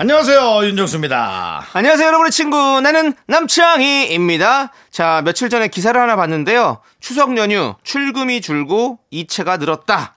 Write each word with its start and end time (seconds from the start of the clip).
안녕하세요 0.00 0.64
윤정수입니다. 0.64 1.66
안녕하세요, 1.72 2.06
여러분의 2.06 2.30
친구. 2.30 2.80
나는 2.80 3.14
남창희입니다. 3.26 4.70
자, 4.92 5.22
며칠 5.24 5.50
전에 5.50 5.66
기사를 5.66 6.00
하나 6.00 6.14
봤는데요. 6.14 6.80
추석 7.00 7.36
연휴 7.36 7.74
출금이 7.82 8.40
줄고 8.40 9.00
이체가 9.10 9.56
늘었다. 9.56 10.14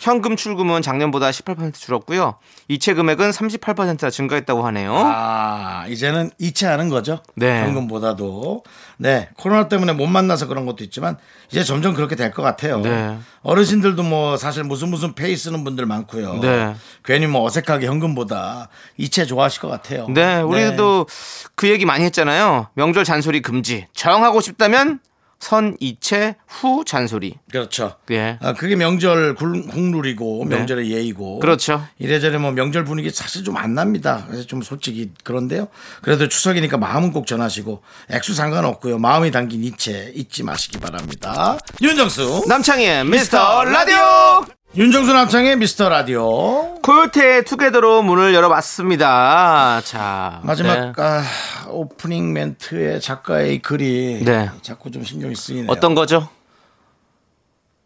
현금 0.00 0.36
출금은 0.36 0.82
작년보다 0.82 1.30
18% 1.30 1.72
줄었고요. 1.74 2.36
이체 2.68 2.94
금액은 2.94 3.30
38%나 3.30 4.10
증가했다고 4.10 4.66
하네요. 4.66 4.94
아 4.94 5.86
이제는 5.88 6.30
이체하는 6.38 6.88
거죠. 6.88 7.20
네. 7.34 7.62
현금보다도 7.62 8.64
네 8.98 9.28
코로나 9.36 9.68
때문에 9.68 9.92
못 9.92 10.06
만나서 10.06 10.48
그런 10.48 10.66
것도 10.66 10.82
있지만 10.84 11.16
이제 11.50 11.62
점점 11.64 11.94
그렇게 11.94 12.14
될 12.16 12.32
것 12.32 12.42
같아요. 12.42 12.80
네. 12.80 13.16
어르신들도 13.42 14.02
뭐 14.02 14.36
사실 14.36 14.64
무슨 14.64 14.90
무슨 14.90 15.14
페이 15.14 15.34
쓰는 15.36 15.64
분들 15.64 15.86
많고요. 15.86 16.40
네. 16.40 16.74
괜히 17.04 17.26
뭐 17.26 17.44
어색하게 17.44 17.86
현금보다 17.86 18.68
이체 18.98 19.24
좋아하실 19.24 19.62
것 19.62 19.68
같아요. 19.68 20.06
네, 20.10 20.40
우리도 20.42 21.06
그 21.54 21.68
얘기 21.68 21.86
많이 21.86 22.04
했잖아요. 22.04 22.68
명절 22.74 23.04
잔소리 23.04 23.40
금지. 23.40 23.86
정하고 23.94 24.40
싶다면 24.40 25.00
선 25.40 25.76
이체 25.80 26.34
후 26.48 26.84
잔소리. 26.84 27.34
그렇죠. 27.50 27.94
예. 28.10 28.38
아, 28.42 28.52
그게 28.54 28.74
명절 28.76 29.34
굴- 29.36 29.66
국룰이고 29.68 30.46
네. 30.48 30.56
명절의 30.56 30.90
예의고. 30.90 31.38
그렇죠. 31.38 31.86
이래저래 31.98 32.38
뭐 32.38 32.50
명절 32.50 32.84
분위기 32.84 33.10
사실 33.10 33.44
좀 33.44 33.56
안 33.56 33.74
납니다. 33.74 34.24
그래서 34.28 34.46
좀 34.46 34.62
솔직히 34.62 35.10
그런데요. 35.24 35.68
그래도 36.02 36.28
추석이니까 36.28 36.76
마음은 36.78 37.12
꼭 37.12 37.26
전하시고 37.26 37.82
액수 38.10 38.34
상관없고요. 38.34 38.98
마음이 38.98 39.30
담긴 39.30 39.62
이체 39.64 40.12
잊지 40.14 40.42
마시기 40.42 40.78
바랍니다. 40.78 41.58
윤정수. 41.80 42.44
남창희의 42.48 43.04
미스터 43.04 43.64
라디오! 43.64 44.57
윤정수 44.76 45.12
남창의 45.12 45.56
미스터 45.56 45.88
라디오. 45.88 46.74
코요태 46.82 47.44
투게더로 47.44 48.02
문을 48.02 48.34
열어봤습니다. 48.34 49.80
자. 49.82 50.40
마지막 50.44 50.92
네. 50.92 50.92
아, 51.02 51.24
오프닝 51.68 52.32
멘트의 52.34 53.00
작가의 53.00 53.60
글이 53.60 54.22
네. 54.24 54.50
자꾸 54.60 54.90
좀 54.90 55.04
신경이 55.04 55.34
쓰이네요. 55.34 55.66
어떤 55.70 55.94
거죠? 55.94 56.28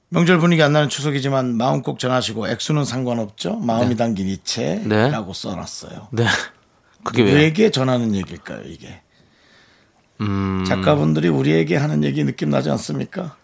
명절 0.09 0.39
분위기 0.39 0.63
안 0.63 0.73
나는 0.73 0.89
추석이지만 0.89 1.57
마음 1.57 1.83
꼭 1.83 1.99
전하시고 1.99 2.49
액수는 2.49 2.85
상관없죠. 2.85 3.57
마음이 3.61 3.97
담긴 3.97 4.27
네. 4.27 4.33
이체라고 4.33 5.33
써놨어요. 5.33 6.09
네. 6.11 6.27
그게 7.05 7.23
왜? 7.23 7.33
우리에게 7.33 7.71
전하는 7.71 8.15
얘기일까요, 8.15 8.61
이게? 8.67 9.01
음. 10.21 10.65
작가분들이 10.67 11.29
우리에게 11.29 11.77
하는 11.77 12.05
얘기 12.05 12.25
느낌 12.25 12.51
나지 12.51 12.71
않습니까? 12.71 13.37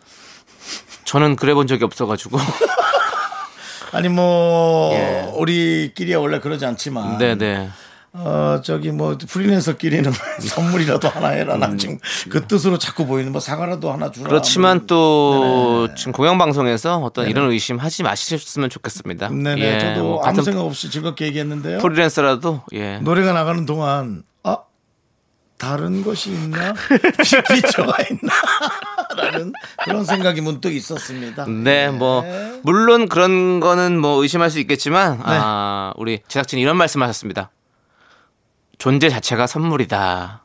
저는 1.05 1.37
그래 1.37 1.55
본 1.55 1.67
적이 1.69 1.85
없어가지고. 1.85 2.37
아니 3.93 4.09
뭐 4.09 4.93
예. 4.95 5.31
우리끼리야 5.35 6.19
원래 6.19 6.41
그러지 6.41 6.65
않지만 6.67 7.19
네네. 7.19 7.69
어 8.13 8.61
저기 8.65 8.91
뭐 8.91 9.17
프리랜서끼리는 9.29 10.11
선물이라도 10.41 11.09
하나 11.09 11.29
해라 11.29 11.57
나 11.57 11.77
지금 11.77 11.99
그 12.31 12.47
뜻으로 12.47 12.79
자꾸 12.79 13.07
보이는 13.07 13.31
뭐 13.31 13.41
사과라도 13.41 13.93
하나 13.93 14.11
주라 14.11 14.27
음. 14.27 14.29
그렇지만 14.31 14.79
뭐. 14.79 14.87
또 14.87 15.95
지금 15.95 16.13
공영 16.13 16.39
방송에서 16.39 16.99
어떤 16.99 17.29
이런 17.29 17.51
의심 17.51 17.77
하지 17.77 18.03
마셨으면 18.03 18.71
좋겠습니다. 18.71 19.29
네네 19.29 19.61
예, 19.61 19.79
저도 19.79 20.03
뭐 20.03 20.25
아무 20.25 20.43
생각 20.43 20.63
없이 20.63 20.91
즐겁게 20.91 21.27
얘기했는데요 21.27 21.79
프리랜서라도 21.79 22.63
예. 22.73 22.99
노래가 22.99 23.33
나가는 23.33 23.65
동안 23.67 24.23
아 24.43 24.57
다른 25.59 26.03
것이 26.03 26.31
있나 26.31 26.73
피처가 27.53 27.97
있나 28.11 28.33
라는 29.17 29.53
그런 29.85 30.05
생각이 30.05 30.41
문득 30.41 30.73
있었습니다 30.73 31.47
네, 31.47 31.91
뭐 31.91 32.23
물론 32.63 33.09
그런 33.09 33.59
거는 33.61 33.99
뭐 33.99 34.23
의심할 34.23 34.51
수 34.51 34.61
있겠지만 34.61 35.19
네. 35.19 35.25
아, 35.27 35.93
우리 35.97 36.21
제작진이 36.29 36.63
이런 36.63 36.77
말씀하셨습니다. 36.77 37.51
존재 38.79 39.09
자체가 39.09 39.47
선물이다. 39.49 40.45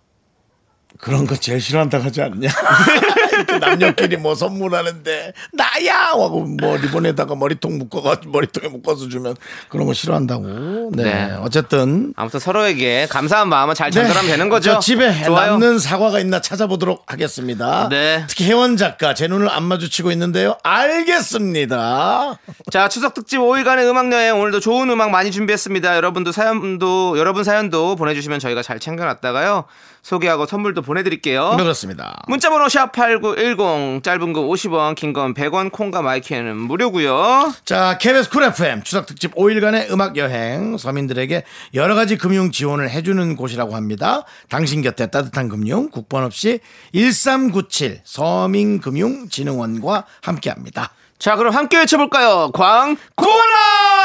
그런 0.99 1.27
거 1.27 1.35
제일 1.35 1.61
싫어한다고 1.61 2.05
하지 2.05 2.21
않냐? 2.21 2.49
남녀끼리 3.59 4.17
뭐 4.17 4.35
선물하는데 4.35 5.33
나야 5.53 5.97
하고 6.07 6.41
뭐 6.41 6.77
리본에다가 6.77 7.35
머리통 7.35 7.77
묶어가 7.77 8.21
머리통에 8.27 8.67
묶어서 8.69 9.09
주면 9.09 9.35
그런 9.69 9.85
거 9.85 9.93
싫어한다고. 9.93 10.91
네. 10.93 11.03
네. 11.03 11.37
어쨌든 11.41 12.13
아무튼 12.15 12.39
서로에게 12.39 13.07
감사한 13.09 13.49
마음을 13.49 13.75
잘 13.75 13.91
전달하면 13.91 14.31
되는 14.31 14.49
거죠. 14.49 14.73
저 14.73 14.79
집에 14.79 15.23
좋아요. 15.23 15.51
남는 15.51 15.79
사과가 15.79 16.19
있나 16.19 16.41
찾아보도록 16.41 17.03
하겠습니다. 17.07 17.89
네. 17.89 18.25
특히 18.27 18.45
혜원 18.45 18.77
작가 18.77 19.13
제 19.13 19.27
눈을 19.27 19.49
안 19.49 19.63
마주치고 19.63 20.11
있는데요. 20.11 20.57
알겠습니다. 20.63 22.37
자, 22.71 22.89
추석 22.89 23.13
특집 23.13 23.39
5일간의 23.39 23.89
음악 23.89 24.11
여행 24.11 24.39
오늘도 24.39 24.59
좋은 24.59 24.89
음악 24.89 25.11
많이 25.11 25.31
준비했습니다. 25.31 25.95
여러분도 25.95 26.31
사연도 26.31 27.17
여러분 27.17 27.43
사연도 27.43 27.95
보내주시면 27.95 28.39
저희가 28.39 28.61
잘 28.61 28.79
챙겨놨다가요 28.79 29.65
소개하고 30.01 30.45
선물도 30.45 30.81
보내드릴게요. 30.81 31.55
그렇습니다. 31.57 32.21
문자번호 32.27 32.67
샵 32.67 32.91
8910 32.91 33.42
짧은 33.47 34.33
거 34.33 34.41
50원 34.41 34.95
긴 34.95 35.13
건 35.13 35.33
100원 35.33 35.71
콩과 35.71 36.01
마이크는 36.01 36.55
무료고요. 36.55 37.53
자, 37.65 37.97
KBS 37.99 38.29
쿨 38.29 38.43
FM 38.43 38.83
추석 38.83 39.05
특집 39.05 39.35
5일간의 39.35 39.91
음악 39.91 40.15
여행 40.17 40.77
서민들에게 40.77 41.43
여러 41.73 41.93
가지 41.93 42.17
금융 42.17 42.51
지원을 42.51 42.89
해주는 42.89 43.35
곳이라고 43.35 43.75
합니다. 43.75 44.23
당신 44.49 44.81
곁에 44.81 45.07
따뜻한 45.07 45.49
금융 45.49 45.89
국번 45.89 46.23
없이 46.23 46.59
1397 46.93 47.99
서민금융진흥원과 48.05 50.05
함께합니다. 50.21 50.91
자 51.19 51.35
그럼 51.35 51.53
함께 51.53 51.77
외쳐볼까요? 51.77 52.51
광고라! 52.53 54.02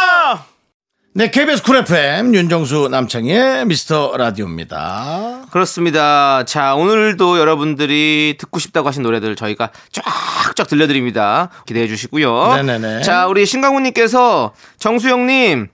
네, 1.19 1.33
KBS 1.33 1.65
쿨 1.65 1.79
FM 1.79 2.33
윤정수 2.33 2.91
남창의 2.93 3.67
미스터 3.67 4.17
라디오입니다. 4.17 5.47
그렇습니다. 5.51 6.45
자 6.45 6.77
오늘도 6.77 7.41
여러분들이 7.41 8.37
듣고 8.39 8.61
싶다고 8.61 8.87
하신 8.87 9.03
노래들 9.03 9.35
저희가 9.35 9.71
쫙쫙 9.91 10.69
들려드립니다. 10.69 11.51
기대해 11.67 11.89
주시고요. 11.89 12.55
네네네. 12.63 13.03
자 13.03 13.27
우리 13.27 13.47
신강훈님께서 13.47 14.55
정수영님 14.79 15.67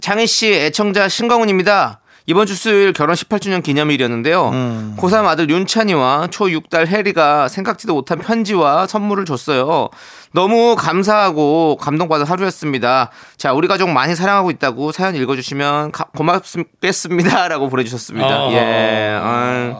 장희 0.00 0.26
씨 0.26 0.50
애청자 0.54 1.10
신강훈입니다. 1.10 2.00
이번 2.26 2.46
주 2.46 2.54
수요일 2.54 2.94
결혼 2.94 3.14
18주년 3.14 3.62
기념일이었는데요. 3.62 4.48
음. 4.48 4.96
고3 4.98 5.26
아들 5.26 5.50
윤찬이와 5.50 6.28
초6딸 6.30 6.86
혜리가 6.86 7.48
생각지도 7.48 7.92
못한 7.92 8.18
편지와 8.18 8.86
선물을 8.86 9.26
줬어요. 9.26 9.90
너무 10.32 10.74
감사하고 10.74 11.76
감동받은 11.76 12.24
하루였습니다. 12.24 13.10
자, 13.36 13.52
우리 13.52 13.68
가족 13.68 13.90
많이 13.90 14.14
사랑하고 14.16 14.50
있다고 14.52 14.90
사연 14.92 15.14
읽어주시면 15.16 15.92
가- 15.92 16.06
고맙겠습니다. 16.16 17.48
라고 17.48 17.68
보내주셨습니다. 17.68 18.26
아. 18.26 18.52
예. 18.52 19.18
아유, 19.22 19.74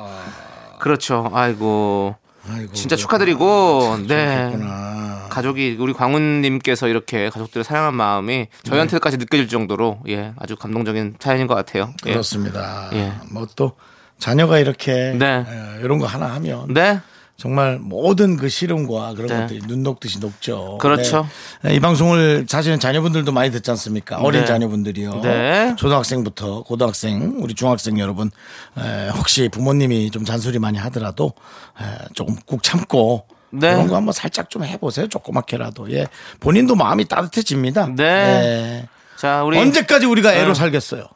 그렇죠. 0.80 1.30
아이고. 1.32 2.14
아이고, 2.52 2.72
진짜 2.74 2.94
축하드리고, 2.94 4.00
네. 4.06 4.50
그렇구나. 4.52 5.23
가족이 5.34 5.76
우리 5.80 5.92
광훈님께서 5.92 6.88
이렇게 6.88 7.28
가족들을 7.30 7.64
사랑하는 7.64 7.96
마음이 7.96 8.46
저희한테까지 8.62 9.16
느껴질 9.18 9.48
정도로 9.48 10.00
예 10.08 10.32
아주 10.38 10.56
감동적인 10.56 11.16
사연인 11.18 11.46
것 11.46 11.54
같아요. 11.54 11.92
예. 12.06 12.12
그렇습니다. 12.12 12.88
예. 12.92 13.12
뭐 13.30 13.46
또 13.56 13.72
자녀가 14.18 14.58
이렇게 14.58 15.14
네. 15.18 15.44
에, 15.46 15.80
이런 15.82 15.98
거 15.98 16.06
하나 16.06 16.32
하면 16.34 16.72
네, 16.72 17.00
정말 17.36 17.78
모든 17.78 18.36
그 18.36 18.48
시름과 18.48 19.14
그런 19.14 19.26
네. 19.26 19.40
것들이 19.40 19.60
눈 19.66 19.82
녹듯이 19.82 20.18
녹죠. 20.20 20.78
그렇죠. 20.80 21.26
네. 21.62 21.74
이 21.74 21.80
방송을 21.80 22.46
사실은 22.48 22.78
자녀분들도 22.80 23.32
많이 23.32 23.50
듣지 23.50 23.70
않습니까? 23.72 24.18
어린 24.18 24.42
네. 24.42 24.46
자녀분들이요. 24.46 25.20
네. 25.22 25.74
초등학생부터 25.76 26.62
고등학생, 26.62 27.36
우리 27.40 27.54
중학생 27.54 27.98
여러분, 27.98 28.30
에, 28.78 29.10
혹시 29.10 29.48
부모님이 29.48 30.10
좀 30.10 30.24
잔소리 30.24 30.58
많이 30.58 30.78
하더라도 30.78 31.32
에, 31.80 31.84
조금 32.14 32.36
꾹 32.46 32.62
참고 32.62 33.26
네. 33.54 33.72
그런 33.72 33.88
거 33.88 33.96
한번 33.96 34.12
살짝 34.12 34.50
좀 34.50 34.64
해보세요. 34.64 35.08
조그맣게라도. 35.08 35.90
예. 35.92 36.06
본인도 36.40 36.74
마음이 36.74 37.06
따뜻해집니다. 37.06 37.88
네. 37.96 38.04
예. 38.04 38.88
자 39.16 39.44
우리 39.44 39.58
언제까지 39.58 40.06
우리가 40.06 40.34
애로 40.34 40.50
어. 40.50 40.54
살겠어요? 40.54 41.06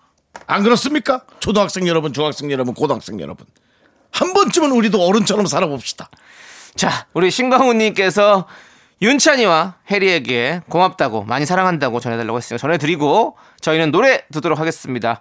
안 0.46 0.62
그렇습니까? 0.62 1.22
초등학생 1.40 1.86
여러분, 1.88 2.12
중학생 2.12 2.50
여러분, 2.50 2.74
고등학생 2.74 3.20
여러분. 3.20 3.46
한 4.10 4.32
번쯤은 4.32 4.72
우리도 4.72 5.04
어른처럼 5.04 5.46
살아봅시다. 5.46 6.08
자 6.74 7.06
우리 7.12 7.30
신광훈님께서 7.30 8.46
윤찬이와 9.00 9.74
해리에게 9.90 10.62
고맙다고 10.68 11.24
많이 11.24 11.46
사랑한다고 11.46 12.00
전해달라고 12.00 12.36
했으니까 12.38 12.60
전해드리고 12.60 13.36
저희는 13.60 13.92
노래 13.92 14.22
듣도록 14.32 14.58
하겠습니다. 14.58 15.20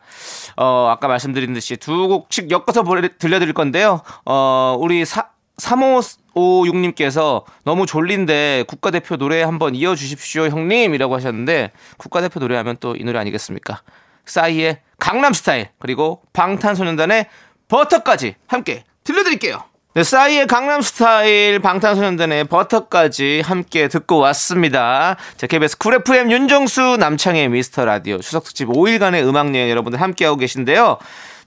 어, 0.56 0.88
아까 0.90 1.08
말씀드린 1.08 1.54
듯이 1.54 1.78
두 1.78 2.08
곡씩 2.08 2.50
엮어서 2.50 2.84
들려드릴 3.20 3.54
건데요. 3.54 4.02
어, 4.26 4.78
우리 4.80 5.06
사, 5.06 5.30
3556님께서 5.58 7.44
너무 7.64 7.86
졸린데 7.86 8.66
국가대표 8.68 9.18
노래 9.18 9.42
한번 9.44 9.76
이어주십시오 9.76 10.48
형님 10.48 10.94
이라고 10.94 11.16
하셨는데 11.16 11.72
국가대표 11.98 12.40
노래하면 12.40 12.78
또 12.80 12.96
이 12.96 13.04
노래 13.04 13.20
아니겠습니까? 13.20 13.82
싸이의 14.26 14.80
강남 15.00 15.34
스타일 15.34 15.70
그리고 15.80 16.22
방탄소년단의 16.34 17.28
버터까지 17.68 18.36
함께 18.48 18.84
들려드릴게요. 19.04 19.64
네, 19.94 20.04
싸이의 20.04 20.48
강남 20.48 20.82
스타일 20.82 21.60
방탄소년단의 21.60 22.46
버터까지 22.46 23.42
함께 23.44 23.88
듣고 23.88 24.18
왔습니다. 24.18 25.16
자, 25.38 25.48
KBS 25.48 25.78
쿨 25.80 25.96
FM 25.96 26.32
윤정수 26.32 26.98
남창희의 27.00 27.50
미스터 27.50 27.86
라디오 27.86 28.20
추석특집 28.20 28.68
5일간의 28.70 29.28
음악여행 29.28 29.70
여러분들 29.70 30.00
함께하고 30.02 30.38
계신데요. 30.38 30.98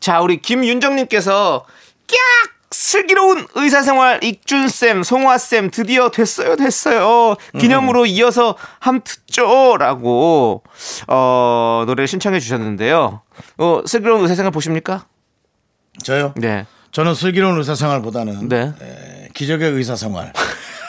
자, 0.00 0.20
우리 0.20 0.40
김윤정님께서 0.40 1.64
깍! 2.08 2.59
슬기로운 2.72 3.46
의사생활 3.56 4.22
익준쌤, 4.22 5.02
송화쌤 5.02 5.70
드디어 5.70 6.08
됐어요, 6.10 6.54
됐어요. 6.54 7.36
기념으로 7.58 8.06
이어서 8.06 8.56
함 8.78 9.00
듣죠. 9.02 9.76
라고, 9.76 10.62
어, 11.08 11.82
노래를 11.86 12.06
신청해 12.06 12.38
주셨는데요. 12.38 13.22
어, 13.58 13.82
슬기로운 13.86 14.22
의사생활 14.22 14.52
보십니까? 14.52 15.06
저요? 16.04 16.32
네. 16.36 16.66
저는 16.92 17.14
슬기로운 17.14 17.58
의사생활보다는 17.58 18.48
네. 18.48 18.72
에, 18.80 19.28
기적의 19.34 19.72
의사생활. 19.72 20.32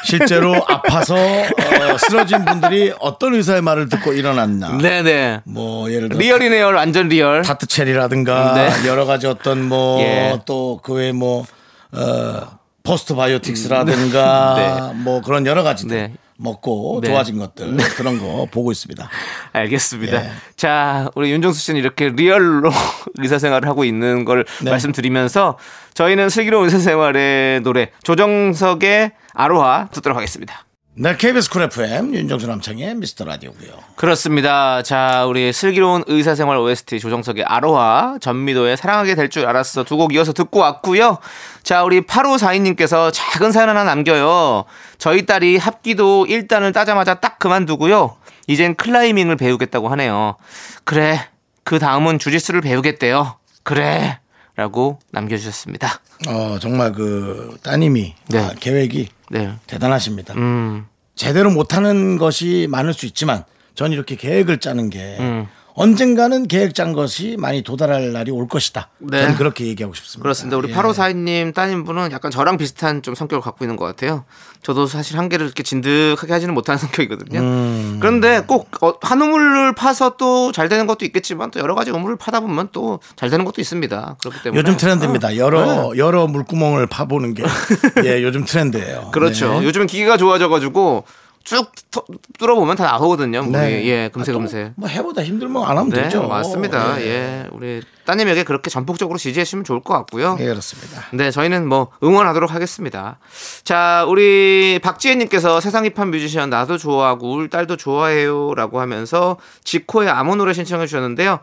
실제로 0.03 0.55
아파서 0.67 1.15
어, 1.15 1.97
쓰러진 1.97 2.45
분들이 2.45 2.93
어떤 2.99 3.33
의사의 3.35 3.61
말을 3.61 3.89
듣고 3.89 4.13
일어났나. 4.13 4.77
네네. 4.77 5.41
뭐 5.45 5.91
예를 5.91 6.09
들어 6.09 6.19
real이네요, 6.19 6.67
완전 6.67 7.07
real. 7.07 7.41
tart 7.41 7.65
cherry라든가 7.67 8.53
네. 8.53 8.87
여러 8.87 9.05
가지 9.05 9.25
어떤 9.27 9.63
뭐 9.67 9.99
예. 10.01 10.39
또그 10.45 10.93
외에 10.93 11.11
뭐 11.11 11.45
어, 11.93 12.59
postbiotics라든가 12.83 14.91
네. 14.93 14.99
뭐 15.03 15.21
그런 15.21 15.45
여러 15.45 15.63
가지들 15.63 15.95
네. 15.95 16.13
먹고 16.37 16.99
네. 17.01 17.09
좋아진 17.09 17.37
것들 17.37 17.77
그런 17.95 18.17
거 18.19 18.47
보고 18.49 18.71
있습니다. 18.71 19.07
알겠습니다. 19.53 20.25
예. 20.25 20.31
자, 20.55 21.09
우리 21.15 21.31
윤정수 21.31 21.59
씨는 21.59 21.79
이렇게 21.79 22.09
real로 22.09 22.71
의사 23.19 23.37
생활을 23.37 23.67
하고 23.69 23.83
있는 23.83 24.25
걸 24.25 24.45
네. 24.63 24.71
말씀드리면서 24.71 25.57
저희는 25.93 26.29
슬기로운 26.29 26.65
의사 26.65 26.79
생활의 26.79 27.61
노래 27.61 27.91
조정석의 28.03 29.11
아로하 29.33 29.89
듣도록 29.91 30.17
하겠습니다. 30.17 30.65
네, 31.01 31.17
KBS 31.17 31.49
쿨 31.49 31.63
FM 31.63 32.13
윤정수 32.13 32.45
남창희의 32.45 32.93
미스터 32.93 33.25
라디오고요. 33.25 33.71
그렇습니다. 33.95 34.83
자, 34.83 35.25
우리 35.25 35.51
슬기로운 35.51 36.03
의사생활 36.05 36.55
OST 36.57 36.99
조정석의 36.99 37.43
아로하, 37.45 38.19
전미도의 38.21 38.77
사랑하게 38.77 39.15
될 39.15 39.27
줄 39.31 39.47
알았어 39.47 39.83
두 39.83 39.97
곡 39.97 40.13
이어서 40.13 40.31
듣고 40.31 40.59
왔고요. 40.59 41.17
자, 41.63 41.83
우리 41.83 42.01
8542님께서 42.01 43.09
작은 43.11 43.51
사연 43.51 43.69
하나 43.69 43.83
남겨요. 43.83 44.65
저희 44.99 45.25
딸이 45.25 45.57
합기도 45.57 46.25
1단을 46.25 46.71
따자마자 46.71 47.15
딱 47.15 47.39
그만두고요. 47.39 48.15
이젠 48.45 48.75
클라이밍을 48.75 49.37
배우겠다고 49.37 49.87
하네요. 49.89 50.35
그래, 50.83 51.19
그 51.63 51.79
다음은 51.79 52.19
주짓수를 52.19 52.61
배우겠대요. 52.61 53.37
그래. 53.63 54.19
라고 54.55 54.99
남겨주셨습니다. 55.11 55.99
어 56.27 56.57
정말 56.59 56.91
그 56.91 57.57
따님이 57.63 58.13
네. 58.27 58.37
아, 58.39 58.51
계획이 58.59 59.07
네. 59.31 59.53
대단하십니다. 59.65 60.33
음, 60.35 60.85
제대로 61.21 61.51
못하는 61.51 62.17
것이 62.17 62.65
많을 62.71 62.95
수 62.95 63.05
있지만 63.05 63.43
전 63.75 63.91
이렇게 63.91 64.15
계획을 64.15 64.57
짜는 64.57 64.89
게 64.89 65.17
음. 65.19 65.47
언젠가는 65.75 66.47
계획 66.47 66.73
짠 66.75 66.93
것이 66.93 67.35
많이 67.39 67.61
도달할 67.63 68.11
날이 68.13 68.31
올 68.31 68.47
것이다. 68.47 68.89
네. 68.99 69.21
저는 69.21 69.35
그렇게 69.35 69.65
얘기하고 69.67 69.93
싶습니다. 69.95 70.21
그렇습니다. 70.23 70.57
우리 70.57 70.69
예. 70.69 70.73
8542님 70.75 71.53
따님분은 71.53 72.11
약간 72.11 72.31
저랑 72.31 72.57
비슷한 72.57 73.01
좀 73.01 73.15
성격을 73.15 73.41
갖고 73.41 73.63
있는 73.65 73.75
것 73.77 73.85
같아요. 73.85 74.25
저도 74.63 74.85
사실 74.85 75.17
한 75.17 75.27
개를 75.29 75.45
이렇게 75.47 75.63
진득하게 75.63 76.33
하지는 76.33 76.53
못하는 76.53 76.77
성격이거든요. 76.79 77.39
음. 77.39 77.97
그런데 77.99 78.21
그런데 78.21 78.45
꼭 78.45 78.69
어, 78.83 78.93
한 79.01 79.21
우물을 79.21 79.73
파서 79.75 80.15
또 80.17 80.51
잘 80.51 80.67
되는 80.69 80.85
것도 80.85 81.05
있겠지만 81.05 81.49
또 81.51 81.59
여러 81.59 81.75
가지 81.75 81.91
우물을 81.91 82.17
파다 82.17 82.39
보면 82.41 82.69
또 82.71 82.99
잘 83.15 83.29
되는 83.29 83.45
것도 83.45 83.61
있습니다. 83.61 84.17
그렇기 84.21 84.43
때문에 84.43 84.59
요즘 84.59 84.77
트렌드입니다. 84.77 85.29
어, 85.29 85.35
여러 85.37 85.65
네. 85.93 85.97
여러 85.97 86.27
물구멍을 86.27 86.87
파보는 86.87 87.33
게 87.33 87.43
예, 88.05 88.21
요즘 88.21 88.43
트렌드예요. 88.45 89.11
그렇죠. 89.11 89.59
네. 89.59 89.65
요즘은 89.65 89.87
기계가 89.87 90.17
좋아져 90.17 90.49
가지고 90.49 91.05
쭉 91.43 91.71
터- 91.91 92.03
뚫어보면 92.39 92.75
다 92.75 92.85
나오거든요. 92.85 93.41
물이. 93.43 93.51
네. 93.51 93.85
예, 93.87 94.09
금세 94.13 94.31
아, 94.31 94.33
또 94.33 94.39
금세. 94.39 94.71
뭐 94.75 94.87
해보다 94.87 95.23
힘들면 95.23 95.63
안 95.63 95.77
하면 95.77 95.89
네, 95.89 96.03
되죠. 96.03 96.27
맞습니다. 96.27 97.01
예. 97.01 97.05
예, 97.05 97.47
우리 97.51 97.81
따님에게 98.05 98.43
그렇게 98.43 98.69
전폭적으로 98.69 99.17
지지해주시면 99.17 99.63
좋을 99.65 99.81
것 99.81 99.93
같고요. 99.93 100.37
예, 100.39 100.45
그렇습니다. 100.45 101.03
네, 101.13 101.31
저희는 101.31 101.67
뭐 101.67 101.89
응원하도록 102.03 102.53
하겠습니다. 102.53 103.19
자, 103.63 104.05
우리 104.07 104.79
박지혜님께서 104.83 105.59
세상 105.61 105.85
힙한 105.85 106.11
뮤지션 106.11 106.49
나도 106.49 106.77
좋아하고 106.77 107.31
울 107.33 107.49
딸도 107.49 107.77
좋아해요라고 107.77 108.79
하면서 108.79 109.37
지코의 109.63 110.09
아무 110.09 110.35
노래 110.35 110.53
신청해 110.53 110.87
주셨는데요. 110.87 111.39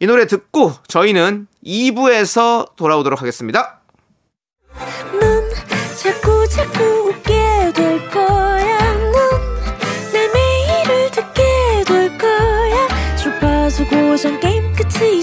이 0.00 0.06
노래 0.06 0.26
듣고 0.26 0.72
저희는 0.88 1.46
2부에서 1.64 2.74
돌아오도록 2.76 3.20
하겠습니다. 3.20 3.80
넌 5.20 5.50
자꾸 6.02 6.48
자꾸 6.48 6.82
웃게 7.10 7.72
될 7.74 8.10
거야. 8.10 8.71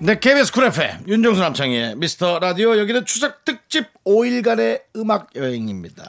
네, 0.00 0.16
KBS 0.16 0.52
쿨 0.52 0.64
FM 0.66 1.08
윤정수 1.08 1.40
남창희의 1.40 1.96
미스터 1.96 2.38
라디오 2.38 2.78
여기는 2.78 3.04
추석 3.04 3.44
특집 3.44 3.86
5일간의 4.04 4.82
음악 4.94 5.30
여행입니다. 5.34 6.04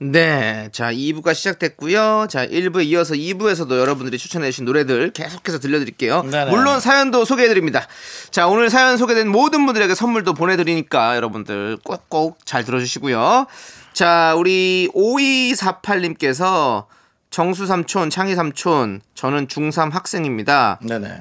네. 0.00 0.70
자, 0.72 0.90
2부가 0.90 1.34
시작됐고요. 1.34 2.26
자, 2.30 2.46
1부에 2.46 2.86
이어서 2.86 3.12
2부에서도 3.12 3.78
여러분들이 3.78 4.16
추천해 4.16 4.50
주신 4.50 4.64
노래들 4.64 5.10
계속해서 5.12 5.58
들려드릴게요. 5.58 6.22
네네. 6.22 6.52
물론 6.52 6.80
사연도 6.80 7.26
소개해드립니다. 7.26 7.86
자, 8.30 8.48
오늘 8.48 8.70
사연 8.70 8.96
소개된 8.96 9.28
모든 9.28 9.66
분들에게 9.66 9.94
선물도 9.94 10.32
보내드리니까 10.32 11.14
여러분들 11.16 11.76
꼭꼭 11.84 12.46
잘 12.46 12.64
들어주시고요. 12.64 13.46
자, 13.92 14.34
우리 14.38 14.88
5248님께서 14.94 16.86
정수 17.28 17.66
삼촌, 17.66 18.08
창희 18.08 18.36
삼촌, 18.36 19.02
저는 19.14 19.48
중3 19.48 19.92
학생입니다. 19.92 20.80
네네. 20.82 21.20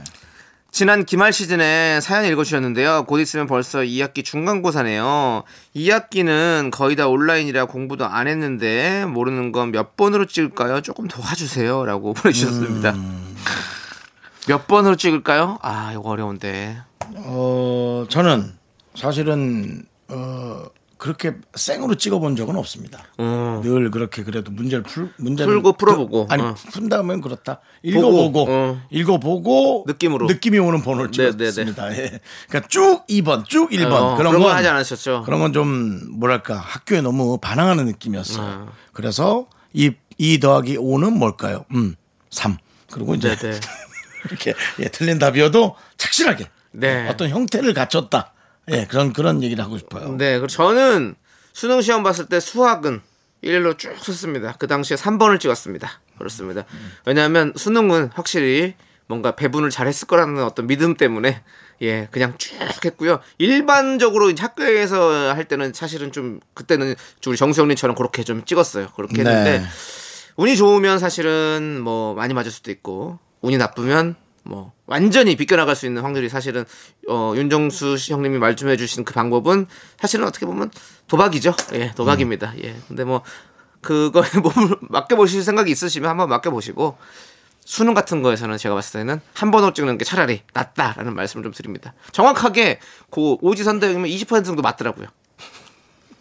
지난 0.74 1.06
기말 1.06 1.32
시즌에 1.32 2.00
사연 2.02 2.26
읽어주셨는데요. 2.26 3.04
곧 3.06 3.20
있으면 3.20 3.46
벌써 3.46 3.82
2학기 3.82 4.26
중간고사네요. 4.26 5.44
2학기는 5.76 6.72
거의 6.72 6.96
다 6.96 7.08
온라인이라 7.08 7.66
공부도 7.66 8.06
안 8.08 8.28
했는데 8.28 9.06
모르는 9.06 9.52
건 9.52 9.72
몇 9.72 9.96
번으로 9.96 10.26
찍을까요? 10.26 10.82
조금 10.82 11.08
도와주세요. 11.08 11.86
라고 11.86 12.14
보내주셨습니다. 12.16 12.96
몇 14.48 14.68
번으로 14.68 14.96
찍을까요? 14.96 15.60
아, 15.62 15.92
이거 15.94 16.10
어려운데. 16.10 16.78
어, 17.18 18.06
저는 18.10 18.54
사실은 18.96 19.86
어, 20.08 20.64
그렇게 21.04 21.34
생으로 21.54 21.96
찍어본 21.96 22.38
적은 22.38 22.56
없습니다. 22.56 23.04
어. 23.18 23.60
늘 23.62 23.92
그렇게 23.92 24.24
그래도 24.24 24.52
문제를 24.52 24.84
풀 24.84 25.10
문제를 25.18 25.56
풀고 25.56 25.74
풀어보고. 25.74 26.28
그, 26.28 26.34
아니 26.34 26.42
어. 26.42 26.56
푼 26.72 26.88
다음엔 26.88 27.20
그렇다. 27.20 27.60
읽어보고 27.82 28.32
보고, 28.32 28.46
어. 28.50 28.82
읽어보고 28.90 29.84
느낌으로. 29.86 30.28
느낌이 30.28 30.60
오는 30.60 30.82
번호를 30.82 31.12
네, 31.12 31.38
찍었습니다. 31.40 31.92
예. 31.98 32.22
그러니까 32.48 32.70
쭉 32.70 33.04
2번, 33.10 33.44
쭉 33.46 33.70
1번 33.72 33.92
어, 33.92 34.16
그런 34.16 34.18
그런 34.18 34.34
건건 34.36 34.56
하지 34.56 34.70
않으셨죠? 34.70 35.24
그런 35.26 35.42
건 35.42 35.52
좀 35.52 36.00
뭐랄까 36.20 36.56
학교에 36.56 37.02
너무 37.02 37.38
반항하는 37.38 37.84
느낌이었어요. 37.86 38.46
어. 38.70 38.72
그래서 38.94 39.48
이, 39.74 39.92
2 40.18 40.40
더하기 40.40 40.78
5는 40.78 41.18
뭘까요? 41.18 41.66
음, 41.74 41.96
3. 42.30 42.56
그리고 42.92 43.14
이제. 43.14 43.36
이렇게 44.30 44.54
예, 44.80 44.86
틀린 44.86 45.20
답이어도 45.20 45.76
착실하게 45.98 46.50
네. 46.72 47.10
어떤 47.10 47.28
형태를 47.28 47.74
갖췄다. 47.74 48.33
예, 48.72 48.86
그런 48.86 49.14
그런 49.14 49.44
얘기를 49.44 49.64
하고 49.64 49.78
싶어요. 49.78 50.16
네, 50.18 50.34
그리고 50.34 50.48
저는 50.48 51.16
수능 51.52 51.82
시험 51.82 52.04
봤을 52.04 52.26
때 52.26 52.40
수학은 52.40 53.02
1일로 53.44 53.78
쭉 53.78 53.94
썼습니다. 54.00 54.56
그 54.58 54.68
당시에 54.68 54.96
3번을 54.98 55.40
찍었습니다. 55.40 56.02
그렇습니다. 56.18 56.64
왜냐하면 57.06 57.54
수능은 57.56 58.12
확실히 58.14 58.76
뭔가 59.08 59.36
배분을 59.36 59.70
잘했을 59.70 60.08
거라는 60.08 60.44
어떤 60.44 60.66
믿음 60.68 60.96
때문에 60.96 61.44
예 61.82 62.08
그냥 62.12 62.36
쭉 62.38 62.56
했고요. 62.86 63.20
일반적으로 63.38 64.32
학교에서 64.38 65.34
할 65.34 65.46
때는 65.46 65.74
사실은 65.74 66.12
좀 66.12 66.40
그때는 66.54 66.96
우리 67.28 67.38
정수영님처럼 67.38 67.96
그렇게 67.96 68.24
좀 68.24 68.46
찍었어요. 68.46 68.88
그렇게 68.96 69.20
했는데 69.20 69.60
네. 69.60 69.66
운이 70.38 70.56
좋으면 70.56 71.00
사실은 71.00 71.82
뭐 71.82 72.14
많이 72.14 72.34
맞을 72.34 72.52
수도 72.52 72.72
있고 72.72 73.20
운이 73.42 73.58
나쁘면 73.58 74.16
뭐 74.44 74.74
완전히 74.86 75.36
비껴나갈 75.36 75.76
수 75.76 75.86
있는 75.86 76.02
확률이 76.02 76.30
사실은 76.30 76.66
어 77.08 77.34
윤정수 77.36 77.98
씨 77.98 78.14
형님이 78.14 78.38
말씀해 78.38 78.78
주신 78.78 79.06
그 79.06 79.14
방법은 79.14 79.68
사실은 80.00 80.26
어떻게 80.26 80.46
보면 80.46 80.72
도박이죠. 81.08 81.56
예, 81.74 81.92
도박입니다. 81.96 82.54
예. 82.64 82.76
근데 82.88 83.04
뭐 83.04 83.24
그거에 83.82 84.28
몸을 84.42 84.78
맡겨 84.82 85.16
보실 85.16 85.44
생각이 85.44 85.72
있으시면 85.72 86.10
한번 86.10 86.30
맡겨 86.30 86.52
보시고 86.52 86.98
수능 87.66 87.94
같은 87.94 88.22
거에서는 88.22 88.58
제가 88.58 88.76
봤을 88.76 89.00
때는 89.00 89.22
한 89.34 89.52
번으로 89.52 89.74
찍는 89.74 89.98
게 89.98 90.04
차라리 90.04 90.42
낫다라는 90.54 91.16
말씀을 91.16 91.44
좀 91.44 91.54
드립니다. 91.54 91.94
정확하게 92.12 92.80
그 93.10 93.38
오지선다형이면 93.42 94.10
20% 94.10 94.44
정도 94.44 94.62
맞더라고요. 94.62 95.08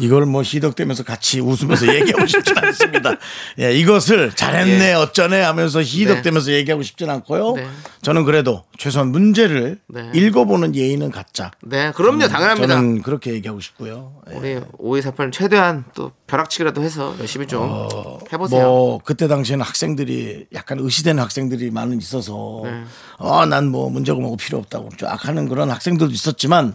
이걸 0.00 0.26
뭐 0.26 0.42
희덕대면서 0.42 1.04
같이 1.04 1.40
웃으면서 1.40 1.86
얘기하고 1.94 2.26
싶진 2.26 2.56
않습니다. 2.58 3.16
예, 3.58 3.72
이것을 3.72 4.32
잘했네 4.34 4.90
예. 4.90 4.94
어쩌네 4.94 5.40
하면서 5.40 5.82
희덕대면서 5.82 6.52
얘기하고 6.52 6.82
싶진 6.82 7.10
않고요. 7.10 7.54
네. 7.54 7.66
저는 8.02 8.24
그래도 8.24 8.64
최소한 8.78 9.08
문제를 9.08 9.78
네. 9.88 10.10
읽어보는 10.14 10.74
예의는 10.74 11.10
갖자. 11.10 11.50
네, 11.62 11.92
그럼요, 11.92 12.28
당연합니다. 12.28 12.74
저는 12.74 13.02
그렇게 13.02 13.32
얘기하고 13.32 13.60
싶고요. 13.60 14.20
예. 14.30 14.36
우리 14.36 14.60
5248님 15.00 15.32
최대한 15.32 15.84
또 15.94 16.12
벼락치기라도 16.26 16.82
해서 16.82 17.14
열심히 17.18 17.46
좀 17.46 17.88
해보세요. 18.32 18.62
뭐 18.62 19.00
그때 19.04 19.28
당시에는 19.28 19.64
학생들이 19.64 20.46
약간 20.54 20.78
의시되는 20.78 21.22
학생들이 21.22 21.70
많은 21.70 21.98
있어서 21.98 22.62
네. 22.64 22.84
어난 23.18 23.68
뭐 23.68 23.88
문제고 23.90 24.20
뭐고 24.20 24.36
필요 24.36 24.58
없다고 24.58 24.90
쫙 24.98 25.26
하는 25.26 25.48
그런 25.48 25.70
학생들도 25.70 26.12
있었지만 26.12 26.74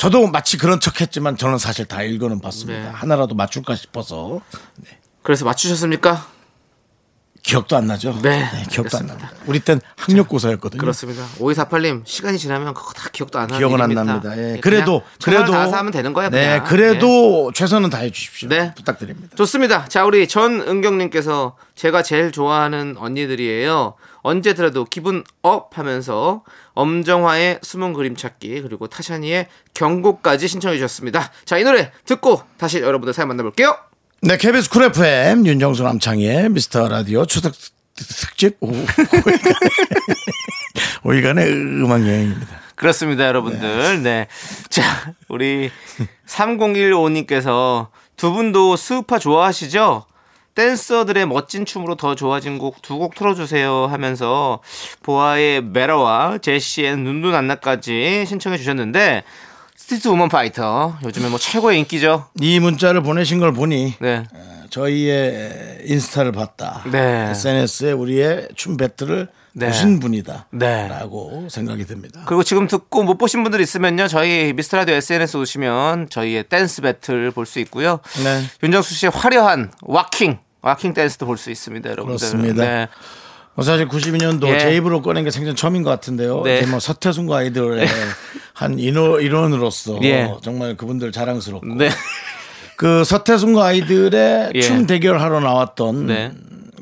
저도 0.00 0.28
마치 0.28 0.56
그런 0.56 0.80
척했지만 0.80 1.36
저는 1.36 1.58
사실 1.58 1.84
다 1.84 2.02
읽어는 2.02 2.40
봤습니다. 2.40 2.84
네. 2.84 2.88
하나라도 2.88 3.34
맞출까 3.34 3.76
싶어서 3.76 4.40
그래서 5.22 5.44
맞추셨습니까? 5.44 6.26
기억도 7.42 7.76
안 7.76 7.86
나죠. 7.86 8.18
네, 8.22 8.48
기억도 8.70 8.96
안 8.96 9.04
알겠습니다. 9.04 9.14
납니다. 9.14 9.30
우리 9.44 9.60
땐 9.60 9.78
학력고사였거든요. 9.96 10.80
그렇습니다. 10.80 11.22
5248님 11.38 12.00
시간이 12.06 12.38
지나면 12.38 12.72
그거 12.72 12.94
다 12.94 13.10
기억도 13.12 13.38
안 13.38 13.48
나는 13.48 13.58
기억은 13.58 13.78
안. 13.82 13.92
납니다. 13.92 14.32
예. 14.38 14.52
네, 14.54 14.60
그래도 14.60 15.02
그래도 15.22 15.52
다해서 15.52 15.76
하면 15.76 15.92
되는 15.92 16.14
거예요. 16.14 16.30
네. 16.30 16.62
그래도 16.66 17.52
최선은 17.52 17.90
다해 17.90 18.10
주십시오. 18.10 18.48
네. 18.48 18.72
부탁드립니다. 18.74 19.36
좋습니다. 19.36 19.84
자, 19.84 20.06
우리 20.06 20.26
전은경님께서 20.26 21.58
제가 21.74 22.02
제일 22.02 22.32
좋아하는 22.32 22.96
언니들이에요. 22.96 23.96
언제 24.22 24.54
들어도 24.54 24.84
기분 24.84 25.24
up 25.42 25.76
하면서 25.78 26.42
엄정화의 26.74 27.60
숨은 27.62 27.92
그림 27.94 28.16
찾기 28.16 28.62
그리고 28.62 28.86
타샤니의 28.86 29.48
경고까지 29.74 30.48
신청해 30.48 30.76
주셨습니다. 30.76 31.30
자, 31.44 31.58
이 31.58 31.64
노래 31.64 31.90
듣고 32.04 32.42
다시 32.58 32.78
여러분들 32.80 33.12
사연 33.14 33.28
만나볼게요. 33.28 33.76
네, 34.22 34.36
KBS 34.36 34.68
쿨 34.70 34.84
FM 34.84 35.46
윤정수 35.46 35.82
남창희의 35.82 36.50
미스터 36.50 36.88
라디오 36.88 37.24
추석 37.24 37.54
특집 37.94 38.56
오- 38.60 38.72
오일간의 41.04 41.50
음악 41.52 42.02
여행입니다. 42.02 42.60
그렇습니다, 42.76 43.26
여러분들. 43.26 44.02
네. 44.02 44.26
자, 44.70 45.14
우리 45.28 45.70
3015님께서 46.26 47.88
두 48.16 48.32
분도 48.32 48.76
스우파 48.76 49.18
좋아하시죠? 49.18 50.04
댄서들의 50.54 51.26
멋진 51.26 51.64
춤으로 51.64 51.94
더 51.94 52.14
좋아진 52.14 52.58
곡 52.58 52.82
두 52.82 52.98
곡 52.98 53.14
틀어주세요 53.14 53.86
하면서 53.86 54.60
보아의 55.02 55.62
메라와 55.62 56.38
제시의 56.38 56.96
눈누난나까지 56.96 58.24
신청해 58.26 58.58
주셨는데 58.58 59.22
스트리트 59.76 60.08
우먼 60.08 60.28
파이터 60.28 60.98
요즘에 61.04 61.28
뭐 61.28 61.38
최고의 61.38 61.78
인기죠. 61.78 62.26
이 62.40 62.60
문자를 62.60 63.02
보내신 63.02 63.38
걸 63.40 63.52
보니 63.52 63.94
네. 64.00 64.24
저희의 64.68 65.80
인스타를 65.86 66.32
봤다. 66.32 66.82
네. 66.92 67.28
SNS에 67.30 67.92
우리의 67.92 68.48
춤 68.54 68.76
배틀을 68.76 69.28
네. 69.52 69.66
보신 69.66 70.00
분이다. 70.00 70.46
네. 70.52 70.88
라고 70.88 71.48
생각이 71.48 71.84
듭니다. 71.84 72.22
그리고 72.26 72.42
지금 72.42 72.66
듣고 72.66 73.02
못 73.02 73.18
보신 73.18 73.42
분들 73.42 73.60
있으면요. 73.60 74.08
저희 74.08 74.52
미스터라디오 74.52 74.94
SNS 74.94 75.36
오시면 75.36 76.08
저희의 76.10 76.44
댄스 76.44 76.82
배틀 76.82 77.30
볼 77.32 77.46
수 77.46 77.58
있고요. 77.60 78.00
네. 78.22 78.44
윤정수 78.62 78.94
씨의 78.94 79.10
화려한 79.14 79.72
waacking, 79.82 80.38
waacking 80.62 80.94
댄스도 80.94 81.26
볼 81.26 81.36
수 81.36 81.50
있습니다, 81.50 81.90
여러분들. 81.90 82.18
그렇습니다. 82.18 82.64
네. 82.64 82.88
뭐 83.54 83.64
사실 83.64 83.88
92년도 83.88 84.46
예. 84.48 84.58
제 84.58 84.76
입으로 84.76 85.02
꺼낸 85.02 85.24
게 85.24 85.30
생전 85.30 85.56
처음인 85.56 85.82
것 85.82 85.90
같은데요. 85.90 86.42
네. 86.42 86.64
뭐 86.66 86.78
서태순과 86.78 87.38
아이들의 87.38 87.86
한 88.54 88.78
인호, 88.78 89.20
일원으로서 89.20 89.98
예. 90.02 90.32
정말 90.42 90.76
그분들 90.76 91.10
자랑스럽고 91.12 91.66
네. 91.74 91.90
그 92.76 93.04
서태순과 93.04 93.64
아이들의 93.66 94.52
예. 94.54 94.60
춤 94.60 94.86
대결하러 94.86 95.40
나왔던 95.40 96.06
네. 96.06 96.32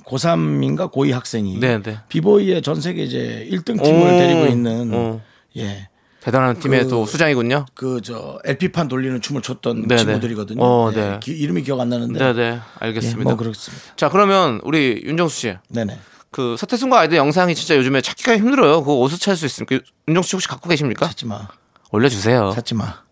고3인가 0.08 0.90
고2 0.92 1.12
학생이 1.12 1.58
네, 1.60 1.80
네. 1.82 1.98
비보이의 2.08 2.62
전 2.62 2.80
세계 2.80 3.02
이제 3.04 3.46
1등 3.52 3.82
팀을 3.82 4.00
오. 4.02 4.04
데리고 4.18 4.46
있는 4.46 4.90
어. 4.94 5.20
예. 5.56 5.88
대단한 6.20 6.58
팀의 6.58 6.84
그- 6.84 6.88
또 6.88 7.06
수장이군요. 7.06 7.66
그 7.74 8.00
저 8.02 8.38
LP판 8.44 8.88
돌리는 8.88 9.20
춤을 9.20 9.40
췄던 9.42 9.82
네, 9.86 9.96
네. 9.96 10.04
친구들이거든요. 10.04 10.62
어, 10.62 10.90
예. 10.92 10.96
네. 10.96 11.20
기- 11.22 11.32
이름이 11.32 11.62
기억 11.62 11.80
안 11.80 11.88
나는데. 11.90 12.18
네, 12.18 12.32
네. 12.32 12.42
예, 12.42 12.60
알겠습니다. 12.80 13.22
뭐 13.22 13.36
그렇습니다. 13.36 13.84
자, 13.96 14.08
그러면 14.08 14.60
우리 14.64 15.00
윤정수 15.04 15.36
씨. 15.38 15.54
네네. 15.68 15.98
그 16.30 16.56
서태순과 16.58 16.98
아이들 17.00 17.16
영상이 17.16 17.54
진짜 17.54 17.76
요즘에 17.76 18.00
찾기가 18.02 18.36
힘들어요. 18.36 18.80
그거 18.80 18.98
어디서 19.00 19.18
찾을 19.18 19.36
수 19.36 19.46
있습니까? 19.46 19.78
윤정수 20.08 20.28
씨 20.28 20.36
혹시 20.36 20.48
갖고 20.48 20.68
계십니까? 20.68 21.06
찾지 21.06 21.26
마. 21.26 21.48
올려주세요. 21.92 22.52
찾지 22.54 22.74
마. 22.74 23.02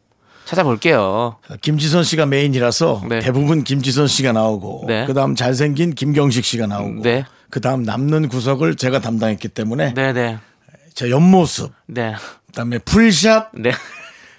찾아볼게요. 0.47 1.37
김지선 1.61 2.05
씨가 2.05 2.25
메인이라서 2.27 3.03
네. 3.09 3.19
대부분 3.19 3.65
김지선 3.65 4.07
씨가 4.07 4.33
나오고 4.33 4.85
네. 4.87 5.05
그다음 5.07 5.35
잘생긴 5.35 5.95
김경식 5.95 6.45
씨가 6.45 6.69
나오고 6.69 7.03
네. 7.03 7.25
그다음 7.51 7.83
남는 7.83 8.29
구석을 8.29 8.77
제가 8.77 9.01
담당했기 9.01 9.49
때문에 9.49 9.95
네, 9.95 10.13
네. 10.13 10.39
제 10.95 11.11
옆모습 11.11 11.73
네. 11.87 12.15
그다음에 12.47 12.79
full 12.79 13.15
shot 13.15 13.51
네. 13.55 13.73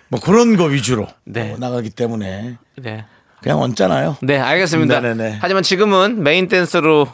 뭐 0.07 0.21
그런 0.21 0.55
거 0.55 0.63
위주로 0.63 1.07
네. 1.25 1.51
어, 1.51 1.57
나가기 1.57 1.89
때문에 1.89 2.57
네. 2.77 3.05
그냥 3.41 3.61
얹잖아요. 3.61 4.17
네, 4.21 4.39
알겠습니다. 4.39 5.01
네네네. 5.01 5.39
하지만 5.41 5.61
지금은 5.61 6.23
메인 6.23 6.47
댄서로 6.47 7.07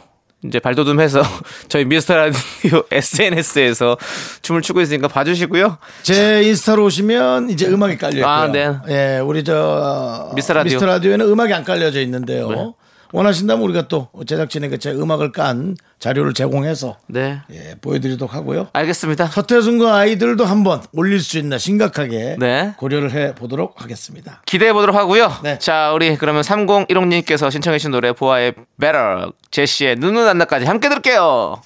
이제 0.46 0.58
발돋움해서 0.58 1.22
저희 1.68 1.84
미스터 1.84 2.16
라디오 2.16 2.82
SNS에서 2.90 3.96
춤을 4.42 4.62
추고 4.62 4.80
있으니까 4.80 5.08
봐주시고요. 5.08 5.78
제 6.02 6.42
인스타로 6.42 6.84
오시면 6.84 7.50
이제 7.50 7.66
음악이 7.66 7.96
깔려 7.96 8.16
있고요. 8.18 8.26
아, 8.26 8.46
네. 8.48 8.74
예, 8.88 9.18
우리 9.18 9.42
저 9.42 10.32
미스터 10.34 10.54
라디오. 10.54 11.12
에는 11.12 11.26
음악이 11.28 11.52
안 11.52 11.64
깔려져 11.64 12.00
있는데요. 12.00 12.50
네. 12.50 12.72
원하신다면 13.14 13.62
우리가 13.64 13.86
또 13.86 14.08
제작진에게 14.26 14.78
제 14.78 14.90
음악을 14.90 15.30
깐 15.30 15.76
자료를 16.00 16.34
제공해서 16.34 16.96
네, 17.06 17.40
예, 17.52 17.76
보여드리도록 17.80 18.34
하고요. 18.34 18.66
알겠습니다. 18.72 19.26
서태순과 19.26 19.94
아이들도 19.94 20.44
한번 20.44 20.82
올릴 20.92 21.20
수 21.20 21.38
있나 21.38 21.56
심각하게 21.56 22.34
네. 22.40 22.74
고려를 22.76 23.12
해 23.12 23.32
보도록 23.36 23.80
하겠습니다. 23.80 24.42
기대해 24.46 24.72
보도록 24.72 24.96
하고요. 24.96 25.32
네. 25.44 25.60
자, 25.60 25.92
우리 25.92 26.16
그러면 26.16 26.42
3015님께서 26.42 27.52
신청해 27.52 27.78
주신 27.78 27.92
노래 27.92 28.12
보아의 28.12 28.54
Better, 28.80 29.30
제시의 29.52 29.94
눈누난나까지 29.94 30.66
함께 30.66 30.88
들을게요. 30.88 31.62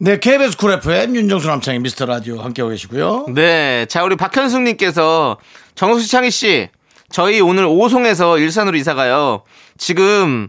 네, 0.00 0.18
KBS 0.18 0.56
쿨 0.56 0.72
FM 0.72 1.14
윤정수 1.14 1.46
남창희 1.46 1.78
미스터 1.78 2.06
라디오 2.06 2.40
함께하고 2.40 2.70
계시고요. 2.70 3.26
네, 3.28 3.86
자 3.88 4.02
우리 4.02 4.16
박현숙님께서 4.16 5.38
정수 5.76 6.10
창희 6.10 6.32
씨, 6.32 6.68
저희 7.08 7.40
오늘 7.40 7.66
오송에서 7.66 8.38
일산으로 8.38 8.76
이사 8.76 8.94
가요. 8.94 9.42
지금 9.76 10.48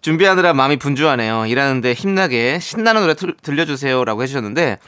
준비하느라 0.00 0.54
마음이 0.54 0.76
분주하네요. 0.78 1.46
일하는데 1.46 1.92
힘나게 1.92 2.58
신나는 2.60 3.02
노래 3.02 3.14
틀- 3.14 3.36
들려주세요라고 3.42 4.22
해주셨는데 4.22 4.78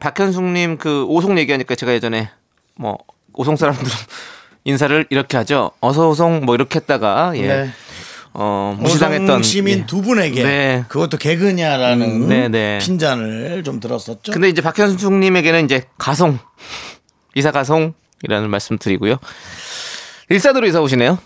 박현숙님 0.00 0.78
그 0.78 1.04
오송 1.04 1.38
얘기하니까 1.38 1.74
제가 1.74 1.92
예전에 1.94 2.30
뭐 2.76 2.98
오송 3.34 3.56
사람들은 3.56 3.90
인사를 4.64 5.06
이렇게 5.10 5.36
하죠. 5.38 5.70
어서 5.80 6.08
오송 6.08 6.44
뭐 6.44 6.54
이렇게 6.54 6.78
했다가 6.80 7.32
예. 7.36 7.46
네. 7.46 7.70
어, 8.34 8.76
무시당했던 8.78 9.42
시민 9.42 9.78
예. 9.80 9.86
두 9.86 10.02
분에게 10.02 10.42
네. 10.44 10.84
그것도 10.88 11.16
개그냐라는 11.16 12.06
음, 12.22 12.28
네, 12.28 12.48
네. 12.48 12.78
핀잔을 12.78 13.64
좀 13.64 13.80
들었었죠. 13.80 14.32
근데 14.32 14.48
이제 14.48 14.60
박현숙님에게는 14.62 15.64
이제 15.64 15.84
가송 15.96 16.38
이사 17.34 17.50
가송이라는 17.50 18.48
말씀 18.50 18.78
드리고요. 18.78 19.16
일산으로 20.28 20.66
이사 20.66 20.80
오시네요. 20.80 21.18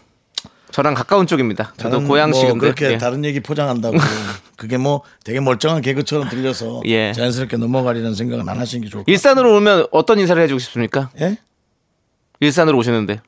저랑 0.73 0.95
가까운 0.95 1.27
쪽입니다. 1.27 1.75
저도 1.77 2.03
고향식인데. 2.05 2.53
뭐 2.55 2.61
그렇게 2.61 2.93
예. 2.93 2.99
다른 2.99 3.25
얘기 3.25 3.41
포장한다고 3.41 3.97
그게 4.57 4.79
뭐 4.79 5.03
되게 5.23 5.39
멀쩡한 5.39 5.83
개그처럼 5.83 6.29
들려서 6.29 6.81
예. 6.87 7.13
자연스럽게 7.13 7.59
넘어가리는 7.59 8.15
생각은 8.15 8.49
안 8.49 8.59
하시는 8.59 8.83
게 8.83 8.91
좋을 8.91 9.05
것 9.05 9.13
일산으로 9.13 9.57
오면 9.57 9.87
어떤 9.93 10.19
인사를 10.19 10.43
해주고 10.43 10.59
싶습니까? 10.59 11.11
같아요. 11.11 11.31
예? 11.31 11.37
일산으로 12.41 12.79
오시는데. 12.79 13.21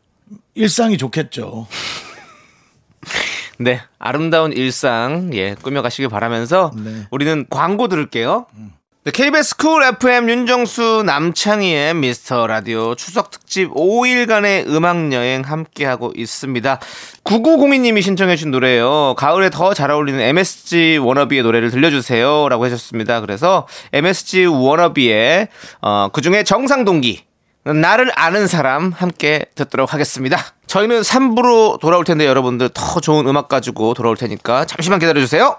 일상이 0.55 0.99
좋겠죠. 0.99 1.69
네, 3.59 3.81
아름다운 3.99 4.53
일상 4.53 5.31
예 5.35 5.55
꾸며가시길 5.55 6.09
바라면서 6.09 6.73
네. 6.77 7.07
우리는 7.11 7.47
광고 7.51 7.89
들을게요. 7.89 8.47
네, 9.05 9.11
KBS 9.11 9.59
쿨 9.59 9.83
FM 9.83 10.31
윤정수 10.31 11.03
남창희의 11.05 11.93
미스터 11.93 12.47
라디오 12.47 12.95
추석 12.95 13.31
특집 13.31 13.69
5일간의 13.75 14.67
음악 14.69 15.13
여행 15.13 15.43
함께하고 15.43 16.15
있습니다. 16.17 16.81
9902님이 17.23 18.01
신청해주신 18.01 18.51
노래예요. 18.51 19.15
가을에 19.19 19.51
더 19.51 19.75
잘 19.75 19.91
어울리는 19.91 20.19
MSG 20.19 20.97
워너비의 21.03 21.43
노래를 21.43 21.71
들려주세요라고 21.71 22.65
하셨습니다. 22.65 23.21
그래서 23.21 23.69
MSG 23.93 24.47
워너비의 24.47 25.49
어, 25.83 26.09
그 26.11 26.23
중에 26.23 26.43
정상동기 26.43 27.25
나를 27.65 28.11
아는 28.15 28.47
사람 28.47 28.91
함께 28.91 29.45
듣도록 29.55 29.93
하겠습니다. 29.93 30.39
저희는 30.67 31.03
3부로 31.03 31.79
돌아올 31.79 32.05
텐데 32.05 32.25
여러분들 32.25 32.71
더 32.73 33.01
좋은 33.01 33.27
음악 33.29 33.49
가지고 33.49 33.93
돌아올 33.93 34.17
테니까 34.17 34.65
잠시만 34.65 34.99
기다려주세요. 34.99 35.59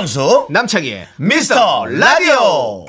윤정수 0.00 0.46
남창희의 0.50 1.08
미스터 1.18 1.84
라디오 1.86 2.86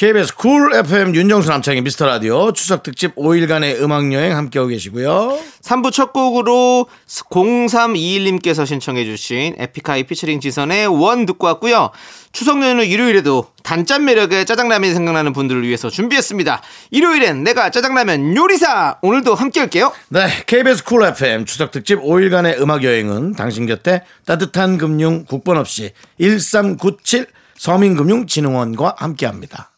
KBS 0.00 0.34
쿨 0.34 0.72
FM 0.74 1.14
윤정수 1.14 1.50
남창희 1.50 1.82
미스터 1.82 2.06
라디오 2.06 2.52
추석 2.52 2.82
특집 2.82 3.14
5일간의 3.16 3.82
음악 3.82 4.10
여행 4.14 4.34
함께하고 4.34 4.70
계시고요. 4.70 5.38
3부 5.60 5.92
첫 5.92 6.14
곡으로 6.14 6.86
0321님께서 7.06 8.64
신청해 8.64 9.04
주신 9.04 9.54
에픽하이 9.58 10.04
피처링 10.04 10.40
지선의 10.40 10.86
One 10.86 11.26
듣고 11.26 11.46
왔고요. 11.48 11.90
추석 12.32 12.62
연휴 12.62 12.82
일요일에도 12.82 13.48
단짠 13.62 14.06
매력의 14.06 14.46
짜장라면이 14.46 14.94
생각나는 14.94 15.34
분들을 15.34 15.68
위해서 15.68 15.90
준비했습니다. 15.90 16.62
일요일엔 16.92 17.44
내가 17.44 17.68
짜장라면 17.68 18.34
요리사! 18.34 18.96
오늘도 19.02 19.34
함께 19.34 19.60
할게요. 19.60 19.92
네, 20.08 20.28
KBS 20.46 20.84
쿨 20.84 21.04
FM 21.04 21.44
추석 21.44 21.72
특집 21.72 22.00
5일간의 22.00 22.58
음악 22.62 22.84
여행은 22.84 23.34
당신 23.34 23.66
곁에 23.66 24.04
따뜻한 24.24 24.78
금융 24.78 25.26
국번 25.26 25.58
없이 25.58 25.92
1397 26.18 27.26
서민금융진흥원과 27.58 28.94
함께합니다. 28.96 29.69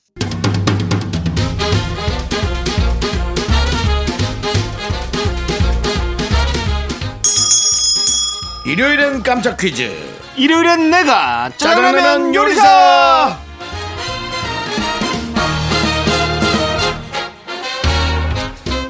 일요일엔 8.64 9.25
깜짝 9.25 9.57
퀴즈. 9.57 9.92
일요일엔 10.37 10.88
내가 10.88 11.50
짜장라면! 11.57 12.33
요리사! 12.33 13.37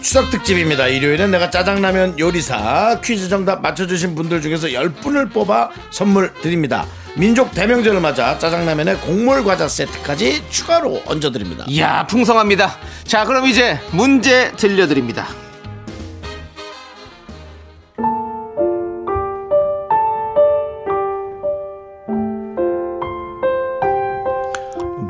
추석 0.03 0.31
특집입니다. 0.31 0.89
일요일엔 0.89 1.31
내가 1.31 1.49
짜장라면 1.49 2.19
요리사 2.19 3.01
퀴즈 3.03 3.31
정답 3.31 3.63
맞춰주신 3.63 4.15
분들 4.15 4.43
중에서 4.43 4.67
10분을 4.69 5.33
뽑아 5.33 5.71
선물 5.91 6.35
드립니다. 6.43 6.85
민족 7.17 7.53
대명절을 7.53 8.01
맞아 8.01 8.39
짜장라면에 8.39 8.97
곡물 8.97 9.45
과자 9.45 9.69
세트까지 9.69 10.49
추가로 10.49 11.03
얹어드립니다. 11.07 11.65
이야, 11.69 12.07
풍성합니다. 12.07 12.77
자, 13.05 13.25
그럼 13.25 13.47
이제 13.47 13.79
문제 13.93 14.51
들려드립니다. 14.53 15.27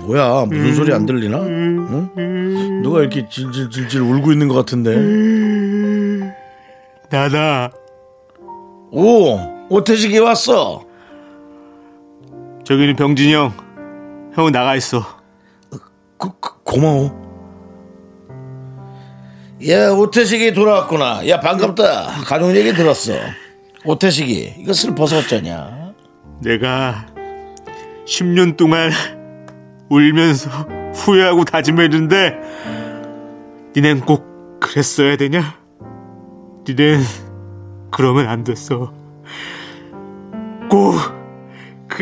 뭐야 0.03 0.45
무슨 0.47 0.75
소리 0.75 0.93
안 0.93 1.07
들리나? 1.07 1.39
응? 1.39 2.83
누가 2.83 3.01
이렇게 3.01 3.29
질질질질 3.29 4.01
울고 4.01 4.33
있는 4.33 4.49
것 4.49 4.55
같은데? 4.55 4.97
나다. 7.09 7.71
오 8.91 9.39
오태식이 9.71 10.19
왔어. 10.19 10.85
저기는 12.65 12.97
병진이 12.97 13.35
형. 13.35 13.53
형은 14.35 14.53
나가 14.53 14.77
있어. 14.77 15.01
고, 16.17 16.31
고- 16.41 16.63
고 16.65 16.81
마워. 16.81 17.23
야 19.69 19.91
오태식이 19.91 20.55
돌아왔구나. 20.55 21.29
야 21.29 21.41
반갑다. 21.41 22.23
가족 22.27 22.55
얘기 22.57 22.73
들었어. 22.73 23.13
오태식이 23.85 24.55
이거 24.59 24.73
슬퍼서 24.73 25.19
어쩌냐? 25.19 25.93
내가 26.41 27.07
10년 28.07 28.57
동안 28.57 28.91
울면서 29.89 30.51
후회하고 30.95 31.45
다짐했는데 31.45 32.41
니넨 33.77 34.01
꼭 34.01 34.59
그랬어야 34.61 35.17
되냐? 35.17 35.55
니넨 36.69 37.01
그러면 37.91 38.29
안 38.29 38.45
됐어. 38.45 38.93
꼭 40.71 40.95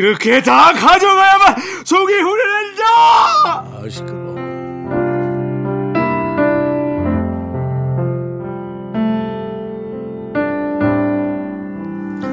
그렇게 0.00 0.42
다 0.42 0.72
가져가야만 0.72 1.56
속이 1.84 2.12
후련한다! 2.14 2.84
아 2.84 3.82
시끄러. 3.88 4.30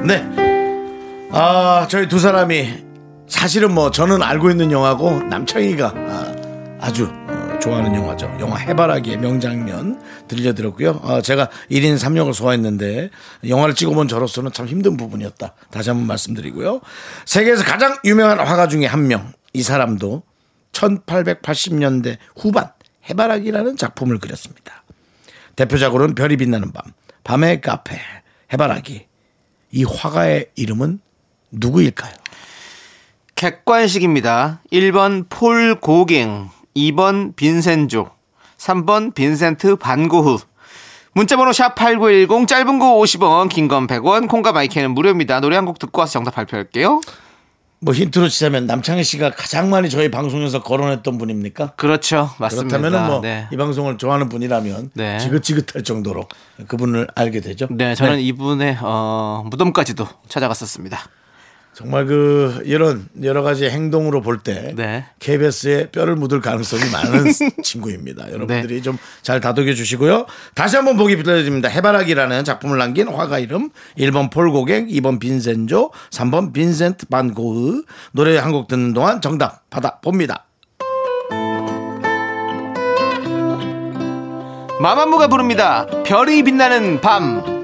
네. 0.04 0.26
아 1.30 1.86
저희 1.90 2.08
두 2.08 2.18
사람이 2.18 2.84
사실은 3.26 3.74
뭐 3.74 3.90
저는 3.90 4.22
알고 4.22 4.50
있는 4.50 4.72
영화고 4.72 5.24
남창희가 5.24 5.92
아, 6.80 6.92
주 6.92 7.10
좋아하는 7.60 7.94
영화죠. 7.94 8.36
영화 8.40 8.56
해바라기의 8.56 9.18
명장면 9.18 10.00
들려드렸고요. 10.28 11.00
아, 11.02 11.20
제가 11.20 11.48
1인 11.70 11.98
3역을 11.98 12.32
소화했는데 12.32 13.10
영화를 13.48 13.74
찍어본 13.74 14.08
저로서는 14.08 14.52
참 14.52 14.66
힘든 14.66 14.96
부분이었다. 14.96 15.54
다시 15.70 15.90
한번 15.90 16.06
말씀드리고요. 16.06 16.80
세계에서 17.24 17.64
가장 17.64 17.96
유명한 18.04 18.38
화가 18.38 18.68
중에 18.68 18.86
한 18.86 19.08
명. 19.08 19.32
이 19.52 19.62
사람도 19.62 20.22
1880년대 20.72 22.18
후반 22.36 22.70
해바라기라는 23.10 23.76
작품을 23.76 24.18
그렸습니다. 24.18 24.84
대표작으로는 25.56 26.14
별이 26.14 26.36
빛나는 26.36 26.72
밤, 26.72 26.92
밤의 27.24 27.60
카페, 27.60 27.98
해바라기. 28.52 29.06
이 29.72 29.84
화가의 29.84 30.50
이름은 30.54 31.00
누구일까요? 31.50 32.14
객관식입니다. 33.34 34.62
1번 34.72 35.26
폴 35.28 35.78
고갱, 35.80 36.48
2번 36.92 37.34
빈센조, 37.36 38.10
3번 38.58 39.14
빈센트 39.14 39.76
반고흐. 39.76 40.38
문자번호 41.14 41.52
샵 41.52 41.74
8910 41.74 42.46
짧은 42.46 42.78
거 42.78 42.94
50원 42.96 43.48
긴 43.48 43.66
건 43.68 43.86
100원 43.86 44.28
콩과 44.28 44.52
마이크는 44.52 44.92
무료입니다. 44.92 45.40
노래 45.40 45.56
한 45.56 45.64
곡 45.66 45.78
듣고 45.78 46.00
와서 46.00 46.12
정답 46.12 46.34
발표할게요. 46.36 47.00
뭐 47.80 47.94
힌트로 47.94 48.28
치자면 48.28 48.66
남창희 48.66 49.04
씨가 49.04 49.30
가장 49.30 49.70
많이 49.70 49.88
저희 49.88 50.10
방송에서 50.10 50.62
거론했던 50.64 51.16
분입니까? 51.18 51.74
그렇죠. 51.76 52.30
맞습니다. 52.38 52.76
그렇다면은 52.78 53.06
뭐이 53.06 53.20
네. 53.22 53.48
방송을 53.56 53.98
좋아하는 53.98 54.28
분이라면 54.28 54.90
네. 54.94 55.18
지긋지긋할 55.18 55.84
정도로 55.84 56.26
그분을 56.66 57.06
알게 57.14 57.40
되죠. 57.40 57.68
네, 57.70 57.94
저는 57.94 58.18
이분의 58.20 58.78
어, 58.82 59.44
무덤까지도 59.50 60.06
찾아갔었습니다. 60.28 60.98
정말 61.78 62.06
그 62.06 62.60
이런 62.64 63.06
여러 63.22 63.42
가지 63.44 63.66
행동으로 63.66 64.20
볼때 64.20 64.72
네. 64.74 65.04
KBS에 65.20 65.90
뼈를 65.92 66.16
묻을 66.16 66.40
가능성이 66.40 66.82
많은 66.90 67.26
친구입니다. 67.62 68.32
여러분들이 68.32 68.82
좀잘 68.82 69.40
다독여 69.40 69.74
주시고요. 69.74 70.26
다시 70.56 70.74
한번 70.74 70.96
보기 70.96 71.14
부탁드립니다. 71.16 71.68
해바라기라는 71.68 72.42
작품을 72.42 72.78
남긴 72.78 73.06
화가 73.06 73.38
이름 73.38 73.70
1번 73.96 74.28
폴 74.32 74.50
고갱, 74.50 74.88
2번 74.88 75.20
빈센조, 75.20 75.92
3번 76.10 76.52
빈센트 76.52 77.06
반 77.06 77.32
고흐 77.32 77.84
노래 78.10 78.36
한 78.38 78.50
곡 78.50 78.66
듣는 78.66 78.92
동안 78.92 79.20
정답 79.20 79.70
받아 79.70 80.00
봅니다. 80.00 80.46
마마무가 84.80 85.28
부릅니다. 85.28 85.86
별이 86.04 86.42
빛나는 86.42 87.00
밤. 87.00 87.57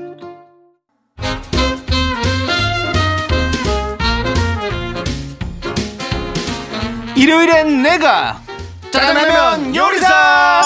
일요일엔 7.17 7.83
내가 7.83 8.41
짜장라면 8.91 9.75
요리사 9.75 10.63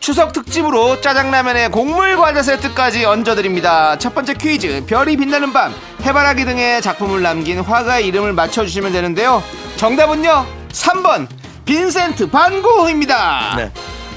추석 0.00 0.32
특집으로 0.32 1.00
짜장라면에 1.02 1.68
곡물 1.68 2.16
과자 2.16 2.42
세트까지 2.42 3.04
얹어드립니다. 3.04 3.98
첫 3.98 4.14
번째 4.14 4.34
퀴즈 4.34 4.84
별이 4.86 5.16
빛나는 5.16 5.52
밤 5.52 5.74
해바라기 6.02 6.46
등의 6.46 6.80
작품을 6.80 7.20
남긴 7.20 7.60
화가의 7.60 8.06
이름을 8.06 8.32
맞춰주시면 8.32 8.92
되는데요. 8.92 9.42
정답은요 9.76 10.46
3번 10.72 11.28
빈센트 11.66 12.30
반고흐입니다. 12.30 13.54
네. 13.56 13.72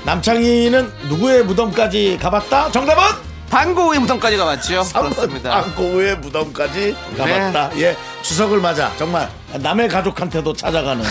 남창희는 0.06 0.92
누구의 1.10 1.44
무덤까지 1.44 2.18
가봤다? 2.22 2.72
정답은? 2.72 3.31
반고흐의 3.52 4.00
무덤까지 4.00 4.38
가봤죠. 4.38 4.82
3번 4.82 5.14
그렇습니다. 5.14 5.56
안고의 5.58 6.18
무덤까지 6.20 6.96
가봤다. 7.18 7.70
네. 7.72 7.82
예, 7.82 7.98
추석을 8.22 8.60
맞아 8.62 8.92
정말 8.98 9.28
남의 9.60 9.90
가족한테도 9.90 10.54
찾아가는 10.54 11.04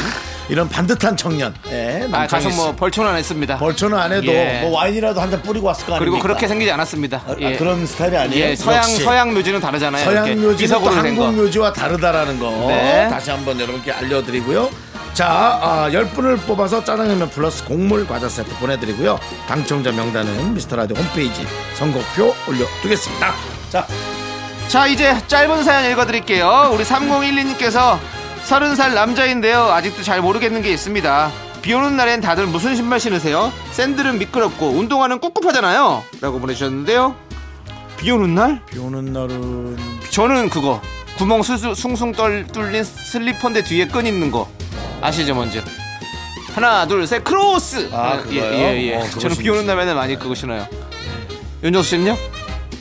이런 0.49 0.67
반듯한 0.69 1.17
청년. 1.17 1.55
예, 1.71 2.09
아, 2.11 2.27
가서. 2.27 2.49
뭐 2.49 2.75
벌초는 2.75 3.11
안 3.11 3.17
했습니다. 3.17 3.59
벌초는 3.59 3.97
안 3.97 4.11
해도 4.13 4.27
예. 4.33 4.61
뭐 4.63 4.71
와인이라도 4.79 5.21
한 5.21 5.31
잔 5.31 5.41
뿌리고 5.43 5.67
왔을 5.69 5.85
거 5.87 5.93
그리고 5.93 6.17
아닙니까? 6.17 6.23
그렇게 6.27 6.49
생기지 6.49 6.73
않았습니다. 6.73 7.19
아, 7.29 7.37
예. 7.39 7.57
그런 7.57 7.87
스타일이 7.87 8.17
아니에요. 8.17 8.45
예, 8.47 8.57
서양 8.57 8.79
역시. 8.83 9.03
서양 9.05 9.33
묘지는 9.35 9.61
다르잖아요. 9.61 10.05
서양 10.05 10.41
묘지는 10.43 10.81
거. 10.83 10.91
한국 10.91 11.35
묘지와 11.35 11.73
다르다라는 11.73 12.41
거 12.41 12.51
네. 12.69 13.07
다시 13.11 13.31
한번 13.31 13.61
여러분께 13.61 13.93
알려드리고요. 13.93 14.71
자, 15.15 15.59
아, 15.61 15.91
10분을 15.91 16.39
뽑아서 16.47 16.83
짜장라면 16.85 17.31
플러스 17.31 17.65
곡물 17.65 18.07
과자 18.07 18.29
세트 18.29 18.57
보내드리고요. 18.59 19.19
당첨자 19.47 19.93
명단은 19.93 20.55
미스터라디오 20.55 20.97
홈페이지 20.97 21.47
선곡표 21.75 22.35
올려두겠습니다. 22.49 23.33
자, 23.71 23.87
자 24.71 24.87
이제 24.87 25.21
짧은 25.27 25.65
사연 25.65 25.91
읽어드릴게요 25.91 26.71
우리 26.73 26.85
3012님께서 26.85 27.99
30살 28.47 28.95
남자인데요 28.95 29.63
아직도 29.63 30.05
잘 30.05 30.23
모르겠는 30.23 30.63
게 30.63 30.71
있습니다 30.71 31.33
비 31.61 31.75
오는 31.75 31.97
날엔 31.97 32.21
다들 32.21 32.47
무슨 32.47 32.77
신발 32.77 33.01
신으세요? 33.01 33.53
샌들은 33.73 34.21
미끄럽고 34.21 34.69
운동화는 34.69 35.19
꿉꿉하잖아요 35.19 36.05
라고 36.21 36.39
보내주셨는데요 36.39 37.17
비 37.97 38.13
오는 38.13 38.33
날? 38.37 38.65
비 38.67 38.79
오는 38.79 39.13
날은 39.13 39.77
저는 40.11 40.51
그거 40.51 40.81
구멍 41.19 41.43
수수, 41.43 41.75
숭숭 41.75 42.13
떨, 42.13 42.47
뚫린 42.47 42.83
슬리퍼인데 42.83 43.63
뒤에 43.65 43.87
끈 43.87 44.07
있는 44.07 44.31
거 44.31 44.49
아시죠 45.03 45.35
먼저 45.35 45.61
하나 46.55 46.87
둘 46.87 47.07
셋 47.07 47.23
크로스 47.25 47.91
아, 47.93 48.23
예, 48.31 48.41
그거요? 48.41 48.53
예, 48.53 48.83
예. 48.89 48.95
어, 48.97 49.01
그거 49.05 49.21
저는 49.21 49.37
비 49.37 49.49
오는 49.49 49.61
신으시죠. 49.61 49.75
날에는 49.75 49.95
많이 49.95 50.19
그거 50.19 50.35
신어요 50.35 50.67
윤정수 51.63 51.91
씨는요? 51.91 52.17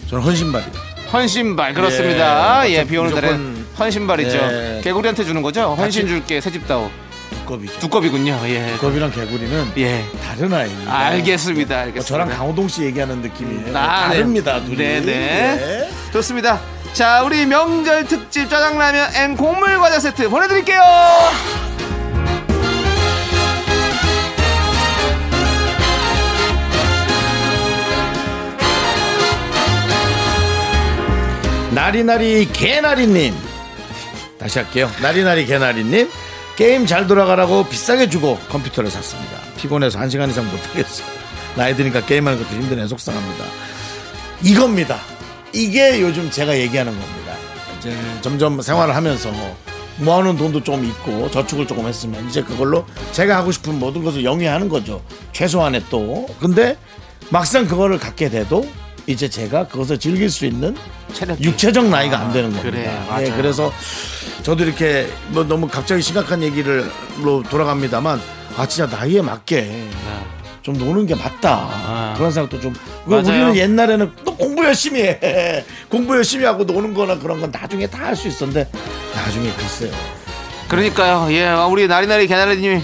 저는 0.09 0.23
헌신발이요. 0.23 0.71
헌신발 1.11 1.73
그렇습니다. 1.73 2.67
예, 2.67 2.73
예, 2.75 2.83
비 2.85 2.97
오는 2.97 3.09
무조건- 3.11 3.29
날엔 3.29 3.65
헌신발이죠. 3.77 4.37
예. 4.37 4.81
개구리한테 4.83 5.23
주는 5.25 5.41
거죠. 5.41 5.75
헌신 5.77 6.07
줄게 6.07 6.39
새집다오. 6.41 6.89
두꺼비죠. 7.41 7.79
두꺼비군요. 7.79 8.39
예. 8.45 8.67
두꺼비랑 8.73 9.11
개구리는 9.11 9.71
예. 9.77 10.05
다른 10.23 10.53
아이입니다. 10.53 10.97
알겠습니다. 10.97 11.75
뭐 11.75 11.83
알겠습니다. 11.83 12.07
저랑 12.07 12.29
강호동 12.29 12.67
씨 12.67 12.83
얘기하는 12.83 13.21
느낌이에요. 13.21 13.77
아, 13.77 14.07
네. 14.09 14.15
다릅니다, 14.17 14.61
둘이. 14.63 14.77
네, 14.77 15.01
네. 15.01 15.87
예. 15.87 16.11
좋습니다. 16.13 16.59
자, 16.93 17.23
우리 17.23 17.45
명절 17.45 18.05
특집 18.05 18.49
짜장라면 18.49 19.15
and 19.15 19.37
곡물 19.37 19.77
과자 19.79 19.99
세트 19.99 20.29
보내드릴게요. 20.29 20.81
나리나리 31.71 32.51
개나리님. 32.51 33.33
다시 34.37 34.59
할게요. 34.59 34.91
나리나리 35.01 35.45
개나리님. 35.45 36.09
게임 36.57 36.85
잘 36.85 37.07
돌아가라고 37.07 37.63
비싸게 37.69 38.09
주고 38.09 38.37
컴퓨터를 38.49 38.91
샀습니다. 38.91 39.37
피곤해서 39.55 39.99
한 39.99 40.09
시간 40.09 40.29
이상 40.29 40.45
못하겠어요. 40.49 41.07
나이 41.55 41.75
드니까 41.75 42.05
게임하는 42.05 42.43
것도 42.43 42.53
힘드네. 42.53 42.87
속상합니다. 42.87 43.45
이겁니다 44.43 44.99
이게 45.53 46.01
요즘 46.01 46.29
제가 46.29 46.57
얘기하는 46.57 46.91
겁니다 46.91 47.33
이제 47.79 47.95
점점 48.21 48.61
생활을 48.61 48.95
하면서 48.95 49.31
모아놓은 49.97 50.37
돈도 50.37 50.63
좀 50.63 50.85
있고 50.85 51.29
저축을 51.31 51.67
조금 51.67 51.85
했으면 51.87 52.27
이제 52.27 52.41
그걸로 52.41 52.85
제가 53.11 53.35
하고 53.37 53.51
싶은 53.51 53.79
모든 53.79 54.03
것을 54.03 54.23
영위하는 54.23 54.69
거죠 54.69 55.01
최소한의 55.33 55.83
또 55.89 56.27
근데 56.39 56.77
막상 57.29 57.67
그거를 57.67 57.99
갖게 57.99 58.29
돼도 58.29 58.67
이제 59.07 59.27
제가 59.27 59.67
그것을 59.67 59.97
즐길 59.99 60.29
수 60.29 60.45
있는 60.45 60.75
체력이. 61.13 61.43
육체적 61.43 61.87
나이가 61.87 62.19
안 62.19 62.31
되는 62.31 62.51
겁니다. 62.51 62.69
그래요, 62.69 63.07
예. 63.21 63.31
그래서 63.31 63.73
저도 64.43 64.63
이렇게 64.63 65.07
뭐 65.29 65.43
너무 65.43 65.67
갑자기 65.67 66.01
심각한 66.03 66.43
얘기로 66.43 66.83
돌아갑니다만 67.49 68.21
아 68.55 68.67
진짜 68.67 68.95
나이에 68.95 69.21
맞게 69.21 69.89
좀 70.61 70.77
노는 70.77 71.07
게 71.07 71.15
맞다 71.15 72.13
그런 72.17 72.31
생각도 72.31 72.59
좀왜 72.61 72.73
네. 72.73 72.81
맞아요. 73.07 73.23
우리는 73.27 73.55
옛날에는 73.55 74.11
또 74.23 74.35
열심히 74.69 75.01
해 75.01 75.65
공부 75.89 76.15
열심히 76.15 76.45
하고 76.45 76.63
노는 76.63 76.93
거나 76.93 77.17
그런 77.17 77.41
건 77.41 77.51
나중에 77.51 77.87
다 77.87 77.99
할 78.05 78.15
수 78.15 78.27
있었는데 78.27 78.69
나중에 79.15 79.51
글쎄요 79.53 79.91
그러니까요. 80.67 81.27
예, 81.31 81.49
우리 81.69 81.87
나리나리 81.87 82.27
개나리님 82.27 82.81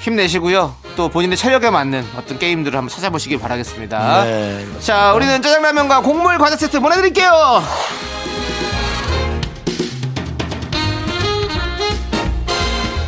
힘내시고요. 0.00 0.74
또 0.96 1.08
본인의 1.08 1.36
체력에 1.36 1.70
맞는 1.70 2.04
어떤 2.16 2.38
게임들을 2.38 2.76
한번 2.76 2.88
찾아보시길 2.88 3.38
바라겠습니다. 3.38 4.24
네, 4.24 4.66
자, 4.80 5.12
우리는 5.14 5.40
짜장라면과 5.40 6.02
곡물 6.02 6.38
과자 6.38 6.56
세트 6.56 6.80
보내드릴게요. 6.80 7.62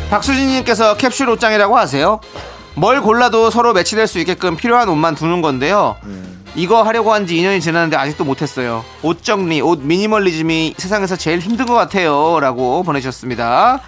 박수진님께서 0.09 0.95
캡슐 0.97 1.27
옷장이라고 1.29 1.77
하세요. 1.77 2.19
뭘 2.75 3.01
골라도 3.01 3.49
서로 3.49 3.73
매치될 3.73 4.07
수 4.07 4.19
있게끔 4.19 4.55
필요한 4.55 4.87
옷만 4.89 5.15
두는 5.15 5.41
건데요. 5.41 5.97
이거 6.57 6.81
하려고 6.81 7.13
한 7.13 7.27
지 7.27 7.35
2년이 7.35 7.61
지났는데 7.61 7.95
아직도 7.97 8.23
못했어요. 8.23 8.83
옷 9.03 9.21
정리, 9.23 9.61
옷 9.61 9.79
미니멀리즘이 9.83 10.75
세상에서 10.77 11.15
제일 11.15 11.39
힘든 11.39 11.65
것 11.65 11.73
같아요. 11.75 12.39
라고 12.39 12.83
보내주셨습니다. 12.83 13.79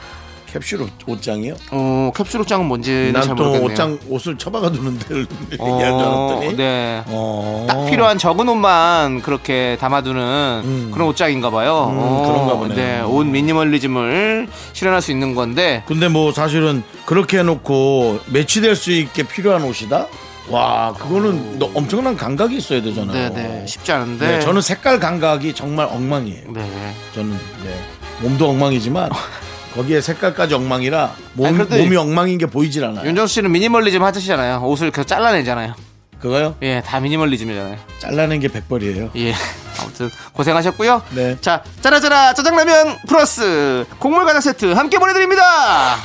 캡슐 0.51 0.81
옷- 0.81 0.89
옷장이요? 1.07 1.53
어, 1.71 2.11
캡슐 2.15 2.41
옷장은 2.41 2.65
뭔지는 2.67 3.13
잘난 3.13 3.35
또. 3.35 3.63
옷장 3.63 3.97
옷을 4.09 4.35
처박아 4.37 4.71
두는 4.71 4.97
데를 4.99 5.25
어, 5.59 5.73
얘기한 5.75 5.97
줄 5.99 6.07
알았더니 6.07 6.57
네. 6.57 7.03
어. 7.07 7.65
딱 7.69 7.85
필요한 7.85 8.17
적은 8.17 8.49
옷만 8.49 9.21
그렇게 9.21 9.77
담아두는 9.79 10.89
그런 10.91 11.07
옷장인가 11.07 11.51
봐요. 11.51 11.87
음, 11.91 11.97
어, 11.99 12.23
그런가 12.27 12.55
보네요. 12.57 12.75
네, 12.75 13.01
옷 13.01 13.25
미니멀리즘을 13.25 14.47
실현할 14.73 15.01
수 15.03 15.11
있는 15.11 15.33
건데 15.35 15.83
근데 15.87 16.07
뭐 16.07 16.31
사실은 16.33 16.83
그렇게 17.05 17.39
해놓고 17.39 18.19
매치될 18.31 18.75
수 18.75 18.91
있게 18.91 19.23
필요한 19.23 19.63
옷이다? 19.63 20.07
와 20.49 20.93
그거는 20.93 21.59
너 21.59 21.69
엄청난 21.73 22.15
감각이 22.15 22.57
있어야 22.57 22.81
되잖아요. 22.81 23.29
네, 23.29 23.29
네, 23.29 23.65
쉽지 23.67 23.91
않은데. 23.91 24.27
네, 24.27 24.39
저는 24.39 24.61
색깔 24.61 24.99
감각이 24.99 25.53
정말 25.53 25.85
엉망이에요. 25.87 26.51
네. 26.51 26.93
저는 27.13 27.31
네, 27.63 27.79
몸도 28.21 28.49
엉망이지만 28.49 29.09
거기에 29.75 30.01
색깔까지 30.01 30.55
엉망이라 30.55 31.13
몸, 31.33 31.45
아니, 31.47 31.57
그래도 31.57 31.77
몸이 31.77 31.95
엉망인 31.95 32.37
게 32.37 32.47
보이질 32.47 32.83
않아요. 32.85 33.07
윤정수 33.07 33.35
씨는 33.35 33.51
미니멀리즘 33.51 34.01
하시잖아요. 34.03 34.61
옷을 34.63 34.91
계속 34.91 35.07
잘라내잖아요. 35.07 35.75
그거요? 36.19 36.55
예, 36.63 36.81
다 36.85 36.99
미니멀리즘이잖아요. 36.99 37.77
잘라낸 37.99 38.39
게 38.39 38.47
백벌이에요. 38.49 39.11
예. 39.15 39.33
아무튼 39.79 40.09
고생하셨고요. 40.33 41.01
네. 41.11 41.37
자, 41.39 41.63
짜라짜라 41.81 42.33
짜장라면 42.33 42.97
플러스 43.07 43.85
곡물 43.99 44.25
과자 44.25 44.41
세트 44.41 44.73
함께 44.73 44.99
보내드립니다. 44.99 45.95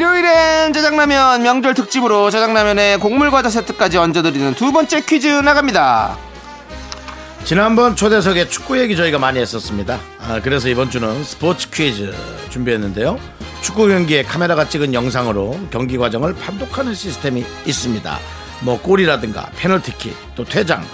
일요일엔 0.00 0.74
짜장라면 0.74 1.42
명절 1.42 1.72
특집으로 1.72 2.28
짜장라면에 2.28 2.98
곡물 2.98 3.30
과자 3.30 3.48
세트까지 3.48 3.96
얹어드리는 3.96 4.52
두 4.52 4.70
번째 4.70 5.00
퀴즈 5.00 5.26
나갑니다. 5.26 6.18
지난번 7.44 7.96
초대석에 7.96 8.50
축구 8.50 8.78
얘기 8.78 8.94
저희가 8.94 9.18
많이 9.18 9.40
했었습니다. 9.40 9.98
아, 10.20 10.38
그래서 10.42 10.68
이번 10.68 10.90
주는 10.90 11.24
스포츠 11.24 11.70
퀴즈 11.70 12.14
준비했는데요. 12.50 13.18
축구 13.62 13.88
경기에 13.88 14.22
카메라가 14.24 14.68
찍은 14.68 14.92
영상으로 14.92 15.58
경기 15.70 15.96
과정을 15.96 16.34
판독하는 16.34 16.94
시스템이 16.94 17.46
있습니다. 17.64 18.18
뭐 18.60 18.78
골이라든가 18.82 19.48
페널티킥, 19.56 20.14
또 20.34 20.44
퇴장, 20.44 20.84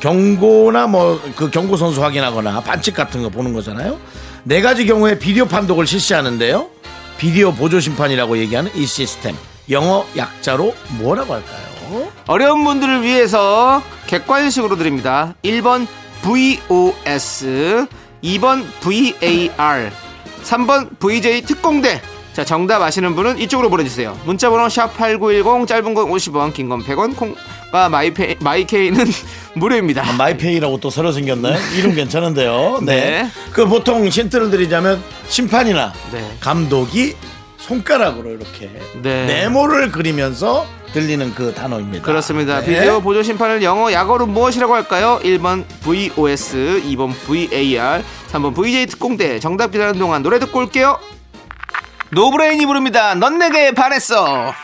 경고나 0.00 0.88
뭐 0.88 1.20
그 1.36 1.48
경고 1.50 1.76
선수 1.76 2.02
확인하거나 2.02 2.62
반칙 2.62 2.94
같은 2.94 3.22
거 3.22 3.28
보는 3.28 3.52
거잖아요. 3.52 4.00
네 4.42 4.60
가지 4.62 4.84
경우에 4.84 5.16
비디오 5.16 5.46
판독을 5.46 5.86
실시하는데요. 5.86 6.70
비디오 7.18 7.52
보조 7.52 7.80
심판이라고 7.80 8.38
얘기하는 8.38 8.70
이 8.74 8.86
시스템 8.86 9.36
영어 9.70 10.06
약자로 10.16 10.74
뭐라고 10.98 11.34
할까요? 11.34 12.08
어려운 12.26 12.64
분들을 12.64 13.02
위해서 13.02 13.82
객관식으로 14.06 14.76
드립니다. 14.76 15.34
1번 15.44 15.86
VOS, 16.22 17.86
2번 18.22 18.64
VAR, 18.80 19.90
3번 20.44 20.98
VJ 20.98 21.42
특공대. 21.42 22.00
자, 22.32 22.44
정답 22.44 22.82
아시는 22.82 23.14
분은 23.16 23.38
이쪽으로 23.38 23.68
보내주세요. 23.68 24.16
문자번호 24.24 24.66
샵8910, 24.68 25.66
짧은 25.66 25.94
건 25.94 26.08
50원, 26.10 26.52
긴 26.54 26.68
건 26.68 26.82
100원, 26.84 27.16
콩 27.16 27.34
과 27.70 27.88
마이페이, 27.90 28.36
마이케이는 28.40 29.04
무료입니다. 29.54 30.02
아, 30.08 30.12
마이페이라고 30.14 30.80
또 30.80 30.88
새로 30.88 31.12
생겼나요? 31.12 31.58
이름 31.76 31.94
괜찮은데요. 31.94 32.78
네. 32.82 32.94
네. 33.22 33.30
그 33.52 33.66
보통 33.66 34.06
힌트를 34.06 34.50
드리자면 34.50 35.02
심판이나 35.28 35.92
네. 36.12 36.30
감독이 36.40 37.14
손가락으로 37.58 38.30
이렇게 38.30 38.70
네. 39.02 39.26
네모를 39.26 39.90
그리면서 39.90 40.66
들리는 40.94 41.34
그 41.34 41.52
단어입니다. 41.52 42.02
그렇습니다. 42.02 42.60
네. 42.60 42.66
비디오 42.66 43.02
보조 43.02 43.22
심판을 43.22 43.62
영어, 43.62 43.92
약어로 43.92 44.24
무엇이라고 44.26 44.74
할까요? 44.74 45.20
1번 45.22 45.64
VOS, 45.82 46.82
2번 46.86 47.12
VAR, 47.26 48.02
3번 48.32 48.54
VJ 48.54 48.86
특공대. 48.86 49.38
정답 49.40 49.72
기다리는 49.72 49.98
동안 49.98 50.22
노래 50.22 50.38
듣고 50.38 50.60
올게요. 50.60 50.98
노브레인이 52.12 52.64
부릅니다. 52.64 53.14
넌 53.14 53.38
내게 53.38 53.72
반했어. 53.72 54.54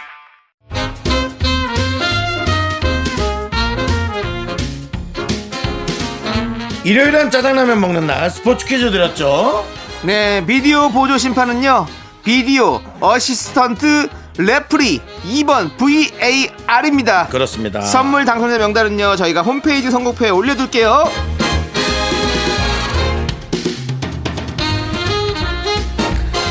일요일은 6.85 7.31
짜장라면 7.31 7.81
먹는 7.81 8.07
날 8.07 8.31
스포츠 8.31 8.67
퀴즈 8.67 8.91
드렸죠. 8.91 9.67
네, 10.03 10.45
비디오 10.47 10.91
보조 10.91 11.17
심판은요. 11.17 11.87
video 12.23 12.81
assistant 13.01 14.09
referee 14.37 15.01
2번 15.27 15.77
VAR입니다. 15.79 17.29
그렇습니다. 17.29 17.81
선물 17.81 18.25
당첨자 18.27 18.59
명단은요. 18.59 19.17
저희가 19.17 19.41
홈페이지 19.43 19.91
선곡표에 19.91 20.29
올려둘게요. 20.31 21.05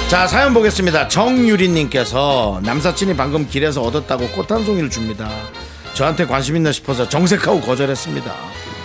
자 0.09 0.27
사연 0.27 0.53
보겠습니다. 0.53 1.07
정유리님께서 1.07 2.61
남사친이 2.63 3.15
방금 3.15 3.47
길에서 3.47 3.81
얻었다고 3.81 4.29
꽃 4.29 4.51
한 4.51 4.63
송이를 4.63 4.89
줍니다. 4.89 5.29
저한테 5.93 6.25
관심 6.25 6.55
있나 6.55 6.71
싶어서 6.71 7.07
정색하고 7.07 7.61
거절했습니다. 7.61 8.31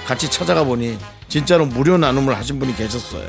같이 0.07 0.31
찾아가 0.31 0.65
보니 0.65 0.99
진짜로 1.29 1.67
무료 1.67 1.99
나눔을 1.99 2.37
하신 2.37 2.59
분이 2.59 2.77
계셨어요. 2.77 3.29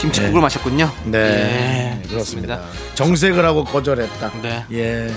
김치국을 0.00 0.40
마셨군요. 0.40 0.90
네, 1.04 1.98
예, 2.02 2.08
그렇습니다. 2.08 2.60
정색을 2.94 3.44
하고 3.44 3.62
거절했다. 3.64 4.32
네. 4.42 4.64
예, 4.72 5.12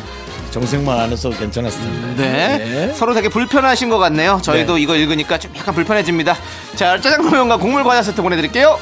정색만 0.51 0.99
안 0.99 1.11
했어도 1.11 1.35
괜찮았을 1.37 1.81
텐데. 1.81 2.23
네. 2.23 2.87
예. 2.89 2.93
서로 2.93 3.13
되게 3.15 3.29
불편하신 3.29 3.89
것 3.89 3.97
같네요. 3.97 4.39
저희도 4.43 4.75
네. 4.75 4.81
이거 4.81 4.95
읽으니까 4.95 5.39
좀 5.39 5.51
약간 5.57 5.73
불편해집니다. 5.73 6.35
자, 6.75 6.99
짜장면과 7.01 7.57
곡물 7.57 7.83
과자 7.83 8.03
세트 8.03 8.21
보내드릴게요. 8.21 8.77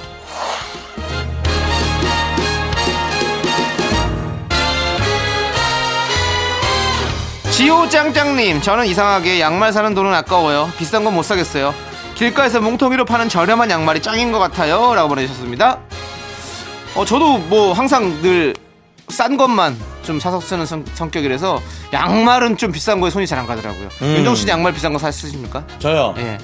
지호짱짱님, 7.51 8.61
저는 8.61 8.87
이상하게 8.87 9.39
양말 9.39 9.71
사는 9.73 9.93
돈은 9.93 10.13
아까워요. 10.13 10.71
비싼 10.77 11.03
건 11.03 11.13
못 11.13 11.23
사겠어요. 11.23 11.73
길가에서 12.15 12.61
뭉텅이로 12.61 13.05
파는 13.05 13.29
저렴한 13.29 13.69
양말이 13.69 14.01
짱인 14.01 14.31
것 14.31 14.39
같아요. 14.39 14.93
라고 14.95 15.09
보내주셨습니다. 15.09 15.79
어, 16.95 17.05
저도 17.05 17.37
뭐 17.39 17.73
항상 17.73 18.21
늘 18.21 18.53
싼 19.09 19.35
것만 19.35 19.77
좀 20.01 20.17
사서 20.19 20.39
쓰는 20.39 20.65
성, 20.65 20.83
성격이라서 20.93 21.61
양말은 21.91 22.55
좀 22.57 22.71
비싼 22.71 23.01
거에 23.01 23.11
손이 23.11 23.27
잘 23.27 23.37
안 23.37 23.45
가더라고요. 23.45 23.89
음. 24.01 24.15
윤정 24.17 24.33
씨는 24.33 24.53
양말 24.53 24.73
비싼 24.73 24.93
거 24.93 24.97
사 24.97 25.11
쓰십니까? 25.11 25.65
저요. 25.77 26.15
예. 26.17 26.37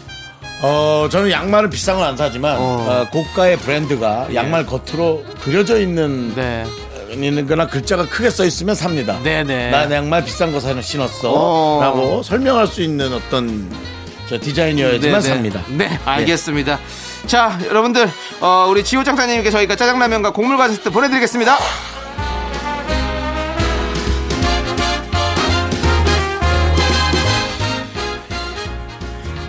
어, 0.61 1.07
저는 1.09 1.31
양말을 1.31 1.69
비싼 1.69 1.95
건 1.97 2.05
안 2.05 2.17
사지만 2.17 2.57
어. 2.57 2.61
어, 2.61 3.07
고가의 3.11 3.57
브랜드가 3.59 4.27
양말 4.35 4.65
겉으로 4.65 5.23
그려져 5.41 5.79
있는 5.79 6.35
네. 6.35 6.65
있는 7.13 7.47
거나 7.47 7.65
글자가 7.65 8.05
크게 8.07 8.29
써 8.29 8.43
있으면 8.45 8.75
삽니다. 8.75 9.17
네네. 9.23 9.71
나 9.71 9.89
양말 9.89 10.25
비싼 10.25 10.51
거 10.51 10.59
사는 10.59 10.79
신었어. 10.81 11.31
어. 11.33 11.79
라고 11.81 12.21
설명할 12.23 12.67
수 12.67 12.81
있는 12.81 13.13
어떤 13.13 13.71
저 14.29 14.39
디자인이어야지만 14.39 15.21
네네. 15.21 15.33
삽니다. 15.33 15.63
네, 15.69 15.99
알겠습니다. 16.05 16.79
자, 17.25 17.57
여러분들, 17.65 18.07
어, 18.41 18.67
우리 18.69 18.83
지호 18.83 19.03
장사님께 19.03 19.49
저희가 19.49 19.75
짜장라면과 19.75 20.33
곡물 20.33 20.55
과자 20.55 20.75
세트 20.75 20.91
보내드리겠습니다. 20.91 21.57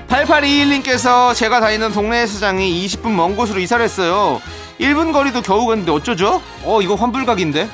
(8821님께서) 0.09 1.35
제가 1.35 1.61
다니는 1.61 1.93
동네 1.93 2.27
시장이 2.27 2.87
20분 2.87 3.11
먼 3.11 3.37
곳으로 3.37 3.61
이사를 3.61 3.83
했어요 3.85 4.41
1분 4.81 5.13
거리도 5.13 5.43
겨우 5.43 5.67
갔는데 5.67 5.93
어쩌죠? 5.93 6.43
어 6.65 6.83
이거 6.83 6.95
환불각인데 6.97 7.69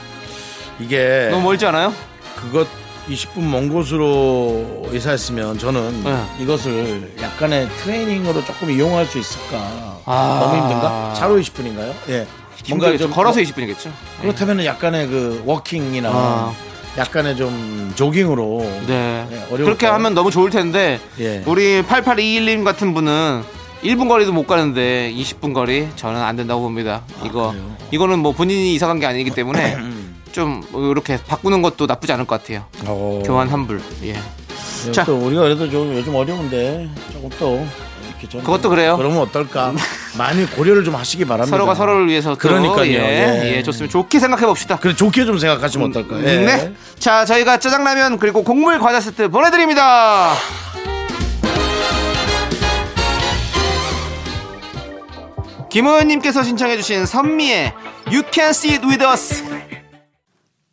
이게 0.81 1.29
너무 1.31 1.43
멀지 1.45 1.65
않아요? 1.67 1.95
그것 2.37 2.69
20분 3.09 3.41
먼 3.41 3.69
곳으로 3.69 4.89
이사했으면 4.93 5.59
저는 5.59 6.03
네. 6.03 6.23
이것을 6.41 7.15
약간의 7.21 7.69
트레이닝으로 7.79 8.45
조금 8.45 8.71
이용할 8.71 9.07
수 9.07 9.19
있을까? 9.19 10.01
아. 10.05 10.39
너무 10.43 10.57
힘든가? 10.63 11.15
차로 11.17 11.39
20분인가요? 11.39 11.93
예. 12.09 12.27
뭔가 12.69 12.97
좀 12.97 13.11
걸어서 13.13 13.39
20분이겠죠 13.41 13.91
그렇다면 14.21 14.65
약간의 14.65 15.07
그 15.07 15.43
워킹이나 15.47 16.09
아. 16.11 16.53
약간의 16.99 17.37
좀 17.37 17.93
조깅으로 17.95 18.59
네. 18.87 19.27
네, 19.31 19.37
어려울까요? 19.45 19.65
그렇게 19.65 19.87
하면 19.87 20.15
너무 20.15 20.31
좋을 20.31 20.51
텐데 20.51 20.99
예. 21.21 21.43
우리 21.47 21.83
8821님 21.83 22.65
같은 22.65 22.93
분은 22.95 23.43
1분 23.85 24.09
거리도 24.09 24.33
못 24.33 24.47
가는데 24.49 25.13
20분 25.15 25.53
거리 25.55 25.87
저는 25.97 26.21
안 26.21 26.35
된다고 26.35 26.63
봅니다. 26.63 27.03
이거 27.25 27.49
아, 27.49 27.53
그래요? 27.53 27.65
음. 27.67 27.77
이거는 27.93 28.19
뭐 28.19 28.33
본인이 28.33 28.75
이사 28.75 28.87
간 28.89 28.99
게 28.99 29.07
아니기 29.07 29.31
때문에 29.31 29.77
좀 30.37 30.63
이렇게 30.91 31.17
바꾸는 31.17 31.63
것도 31.63 31.87
나쁘지 31.87 32.13
않을 32.13 32.27
것 32.27 32.43
같아요. 32.43 32.67
어. 32.85 33.23
교환 33.25 33.49
환불. 33.49 33.81
예. 34.03 34.13
자. 34.13 34.93
자, 34.93 35.05
또 35.07 35.17
우리가 35.17 35.41
그래도 35.41 35.71
좀 35.71 35.97
요즘 35.97 36.15
어려운데 36.15 36.91
조금 37.11 37.31
또 37.39 37.67
이렇게 38.07 38.29
좀 38.29 38.43
그것도 38.43 38.69
그래요. 38.69 38.99
그러면 38.99 39.21
어떨까? 39.21 39.73
많이 40.19 40.45
고려를 40.45 40.85
좀 40.85 40.95
하시기 40.95 41.25
바랍니다. 41.25 41.57
서로가 41.57 41.75
서로를 41.75 42.07
위해서 42.09 42.33
또 42.33 42.37
그러니까요. 42.37 42.85
예, 42.85 43.45
예. 43.45 43.57
예, 43.57 43.63
좋습니다. 43.63 43.91
좋게 43.91 44.21
생각해 44.21 44.45
봅시다. 44.45 44.77
그래 44.77 44.95
좋게 44.95 45.25
좀 45.25 45.39
생각하시면 45.39 45.89
어떨까? 45.89 46.19
예. 46.19 46.45
네. 46.45 46.75
자, 46.99 47.25
저희가 47.25 47.59
짜장라면 47.59 48.19
그리고 48.19 48.45
곡물 48.45 48.79
과자 48.79 49.01
세트 49.01 49.31
보내드립니다. 49.31 50.35
김호연님께서 55.71 56.43
신청해주신 56.43 57.07
선미의 57.07 57.73
You 58.09 58.23
Can 58.31 58.51
See 58.51 58.77
It 58.77 58.87
With 58.87 59.03
Us. 59.03 59.46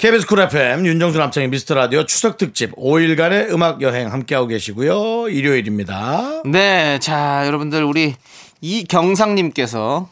KBS 0.00 0.26
쿨 0.26 0.40
FM 0.40 0.86
윤정수 0.86 1.18
남창의 1.18 1.48
미스터 1.50 1.74
라디오 1.74 2.06
추석 2.06 2.38
특집 2.38 2.74
5일간의 2.74 3.50
음악 3.52 3.82
여행 3.82 4.10
함께하고 4.10 4.46
계시고요. 4.46 5.28
일요일입니다. 5.28 6.40
네, 6.46 6.98
자, 7.00 7.42
여러분들, 7.46 7.84
우리 7.84 8.14
이경상님께서 8.62 10.08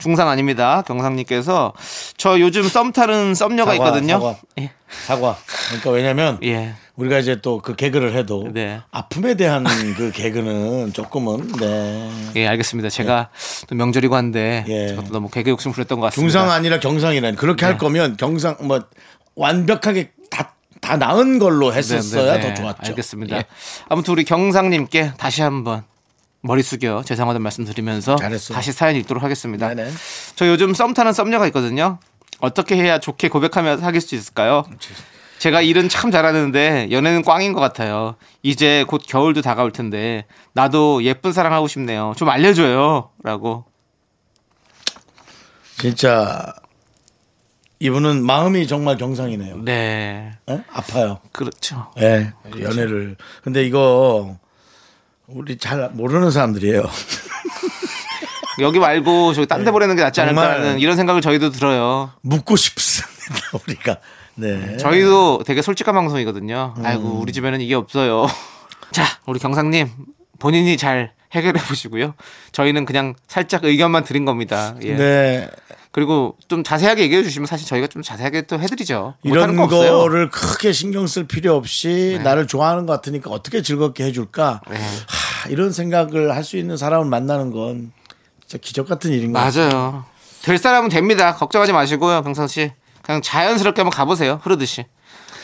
중상 0.00 0.28
아닙니다. 0.28 0.82
경상님께서 0.88 1.72
저 2.16 2.40
요즘 2.40 2.64
썸 2.64 2.90
타는 2.92 3.36
썸녀가 3.36 3.74
사과, 3.74 3.86
있거든요. 3.86 4.14
사과. 4.14 4.36
예. 4.58 4.72
사과. 5.06 5.36
그러니까 5.68 5.90
왜냐면 5.90 6.38
예. 6.42 6.74
우리가 6.96 7.20
이제 7.20 7.40
또 7.40 7.60
그 7.60 7.76
개그를 7.76 8.14
해도 8.14 8.48
네. 8.52 8.80
아픔에 8.90 9.34
대한 9.34 9.64
그 9.96 10.10
개그는 10.12 10.92
조금은 10.92 11.52
네. 11.60 12.10
예, 12.34 12.46
알겠습니다. 12.48 12.88
제가 12.88 13.28
또 13.68 13.76
명절이고 13.76 14.16
한데 14.16 14.64
예. 14.66 14.96
너무 15.12 15.28
개그 15.28 15.50
욕심 15.50 15.70
부렸던 15.70 16.00
것 16.00 16.06
같습니다. 16.06 16.32
중상 16.32 16.50
아니라 16.50 16.80
경상이라니 16.80 17.36
그렇게 17.36 17.64
할 17.66 17.74
네. 17.74 17.78
거면 17.78 18.16
경상 18.16 18.56
뭐 18.62 18.80
완벽하게 19.38 20.10
다, 20.30 20.52
다 20.80 20.96
나은 20.96 21.38
걸로 21.38 21.70
네, 21.70 21.78
했었어야 21.78 22.34
네, 22.34 22.40
네. 22.40 22.54
더 22.54 22.60
좋았죠. 22.60 22.90
알겠습니다. 22.90 23.36
예. 23.36 23.44
아무튼 23.88 24.12
우리 24.12 24.24
경상님께 24.24 25.12
다시 25.16 25.42
한번 25.42 25.84
머리 26.40 26.62
숙여 26.62 27.02
죄송하다는 27.04 27.42
말씀 27.42 27.64
드리면서 27.64 28.16
잘했어요. 28.16 28.54
다시 28.54 28.72
사연 28.72 28.96
읽도록 28.96 29.22
하겠습니다. 29.22 29.68
네네. 29.68 29.90
저 30.34 30.48
요즘 30.48 30.74
썸 30.74 30.92
타는 30.92 31.12
썸녀가 31.12 31.46
있거든요. 31.46 31.98
어떻게 32.40 32.76
해야 32.76 32.98
좋게 32.98 33.28
고백하며 33.28 33.78
사귈 33.78 34.00
수 34.00 34.14
있을까요? 34.14 34.64
제가 35.38 35.60
일은 35.62 35.88
참 35.88 36.10
잘하는데 36.10 36.88
연애는 36.90 37.22
꽝인 37.22 37.52
것 37.52 37.60
같아요. 37.60 38.16
이제 38.42 38.84
곧 38.88 39.02
겨울도 39.06 39.42
다가올 39.42 39.70
텐데 39.70 40.26
나도 40.52 41.04
예쁜 41.04 41.32
사랑 41.32 41.52
하고 41.52 41.68
싶네요. 41.68 42.12
좀 42.16 42.28
알려줘요.라고. 42.28 43.64
진짜 45.78 46.54
이분은 47.80 48.24
마음이 48.24 48.66
정말 48.66 48.96
경상이네요. 48.96 49.58
네, 49.64 50.32
예? 50.50 50.64
아파요. 50.72 51.20
그렇죠. 51.32 51.92
예, 52.00 52.32
연애를. 52.60 53.16
근데 53.44 53.64
이거 53.64 54.36
우리 55.28 55.56
잘 55.58 55.88
모르는 55.92 56.30
사람들이에요. 56.30 56.82
여기 58.60 58.80
말고 58.80 59.32
저기 59.34 59.46
딴 59.46 59.64
데 59.64 59.70
보내는 59.70 59.94
게 59.94 60.02
낫지 60.02 60.20
네. 60.20 60.26
않을까라는 60.26 60.80
이런 60.80 60.96
생각을 60.96 61.20
저희도 61.20 61.50
들어요. 61.50 62.10
묻고 62.22 62.56
싶습니다. 62.56 63.06
우리가. 63.66 63.98
네. 64.34 64.76
저희도 64.78 65.42
되게 65.46 65.62
솔직한 65.62 65.94
방송이거든요. 65.94 66.74
음. 66.76 66.86
아이고 66.86 67.08
우리 67.20 67.32
집에는 67.32 67.60
이게 67.60 67.74
없어요. 67.76 68.26
자 68.90 69.04
우리 69.26 69.38
경상님 69.38 69.88
본인이 70.40 70.76
잘 70.76 71.12
해결해 71.32 71.62
보시고요. 71.62 72.14
저희는 72.52 72.84
그냥 72.86 73.14
살짝 73.28 73.64
의견만 73.64 74.02
드린 74.02 74.24
겁니다. 74.24 74.74
예. 74.82 74.96
네. 74.96 75.48
그리고 75.90 76.36
좀 76.48 76.62
자세하게 76.62 77.02
얘기해 77.04 77.22
주시면 77.22 77.46
사실 77.46 77.66
저희가 77.66 77.86
좀 77.86 78.02
자세하게 78.02 78.42
또 78.42 78.58
해드리죠. 78.60 79.14
이런 79.22 79.56
거. 79.56 79.66
거를 79.68 80.30
크게 80.30 80.72
신경 80.72 81.06
쓸 81.06 81.26
필요 81.26 81.54
없이 81.56 82.14
네. 82.18 82.22
나를 82.22 82.46
좋아하는 82.46 82.86
것 82.86 82.92
같으니까 82.94 83.30
어떻게 83.30 83.62
즐겁게 83.62 84.04
해줄까? 84.04 84.60
네. 84.70 84.76
하, 84.76 85.48
이런 85.48 85.72
생각을 85.72 86.34
할 86.34 86.44
수 86.44 86.56
있는 86.56 86.76
사람을 86.76 87.06
만나는 87.06 87.50
건 87.52 87.92
진짜 88.46 88.58
기적 88.62 88.88
같은 88.88 89.12
일인 89.12 89.32
것 89.32 89.38
같아요. 89.40 89.68
맞아요. 89.68 90.04
될 90.42 90.56
사람은 90.58 90.88
됩니다. 90.90 91.34
걱정하지 91.34 91.72
마시고요, 91.72 92.22
경상 92.22 92.46
씨. 92.46 92.70
그냥 93.02 93.20
자연스럽게 93.22 93.80
한번 93.82 93.90
가보세요. 93.96 94.40
흐르듯이. 94.42 94.84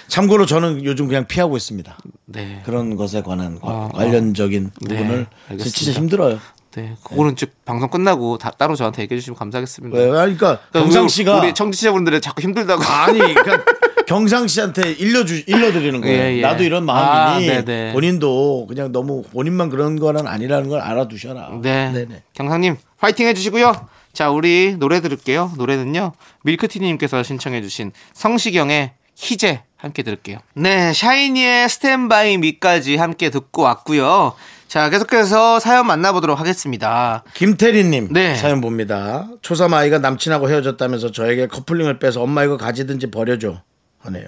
참고로 0.08 0.44
저는 0.46 0.84
요즘 0.84 1.08
그냥 1.08 1.26
피하고 1.26 1.56
있습니다. 1.56 1.96
네. 2.26 2.62
그런 2.66 2.94
것에 2.96 3.22
관한 3.22 3.58
관- 3.58 3.72
어, 3.74 3.88
어. 3.92 3.96
관련적인 3.96 4.70
네, 4.82 4.96
부분을 4.96 5.26
알겠습니다. 5.50 5.76
진짜 5.78 5.92
힘들어요. 5.98 6.38
네. 6.74 6.96
그거는 7.04 7.36
즉 7.36 7.52
방송 7.64 7.88
끝나고 7.88 8.38
다, 8.38 8.50
따로 8.50 8.74
저한테 8.74 9.02
얘기해 9.02 9.20
주시면 9.20 9.36
감사하겠습니다. 9.36 9.96
왜? 9.96 10.08
그러니까 10.08 10.60
그러니까 10.70 10.70
경상 10.72 11.08
씨가 11.08 11.38
우리 11.40 11.54
청취자분들은 11.54 12.20
자꾸 12.20 12.42
힘들다고. 12.42 12.82
아니 12.82 13.18
그러니까 13.18 13.64
경상 14.06 14.48
씨한테 14.48 14.92
일러주 14.92 15.42
일러드리는 15.46 16.00
거예요. 16.00 16.22
예, 16.22 16.36
예. 16.38 16.40
나도 16.42 16.62
이런 16.62 16.84
마음이니 16.84 17.50
아. 17.50 17.92
본인도 17.92 18.66
그냥 18.66 18.92
너무 18.92 19.22
본인만 19.22 19.70
그런 19.70 19.98
거는 19.98 20.26
아니라는 20.26 20.68
걸 20.68 20.80
알아두셔라. 20.80 21.60
네. 21.62 21.90
네네. 21.92 22.22
경상님 22.34 22.76
파이팅 22.98 23.26
해주시고요. 23.28 23.72
자 24.12 24.30
우리 24.30 24.76
노래 24.76 25.00
들을게요. 25.00 25.52
노래는요 25.56 26.12
밀크티님께서 26.42 27.22
신청해주신 27.22 27.92
성시경의 28.12 28.92
희재 29.16 29.62
함께 29.76 30.02
들을게요. 30.02 30.38
네 30.54 30.92
샤이니의 30.92 31.68
스탠바이 31.68 32.38
미까지 32.38 32.96
함께 32.96 33.30
듣고 33.30 33.62
왔고요. 33.62 34.34
자 34.68 34.90
계속해서 34.90 35.60
사연 35.60 35.86
만나보도록 35.86 36.38
하겠습니다. 36.40 37.22
김태리님 37.34 38.08
네. 38.12 38.34
사연 38.34 38.60
봅니다. 38.60 39.28
초삼 39.42 39.72
아이가 39.74 39.98
남친하고 39.98 40.50
헤어졌다면서 40.50 41.12
저에게 41.12 41.46
커플링을 41.46 41.98
빼서 41.98 42.22
엄마 42.22 42.44
이거 42.44 42.56
가지든지 42.56 43.10
버려줘 43.10 43.60
하네요. 44.00 44.26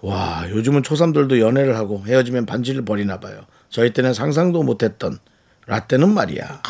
와 0.00 0.44
요즘은 0.50 0.82
초삼들도 0.82 1.40
연애를 1.40 1.76
하고 1.76 2.04
헤어지면 2.06 2.46
반지를 2.46 2.84
버리나 2.84 3.20
봐요. 3.20 3.40
저희 3.70 3.92
때는 3.92 4.14
상상도 4.14 4.62
못했던 4.62 5.18
라떼는 5.66 6.12
말이야. 6.12 6.60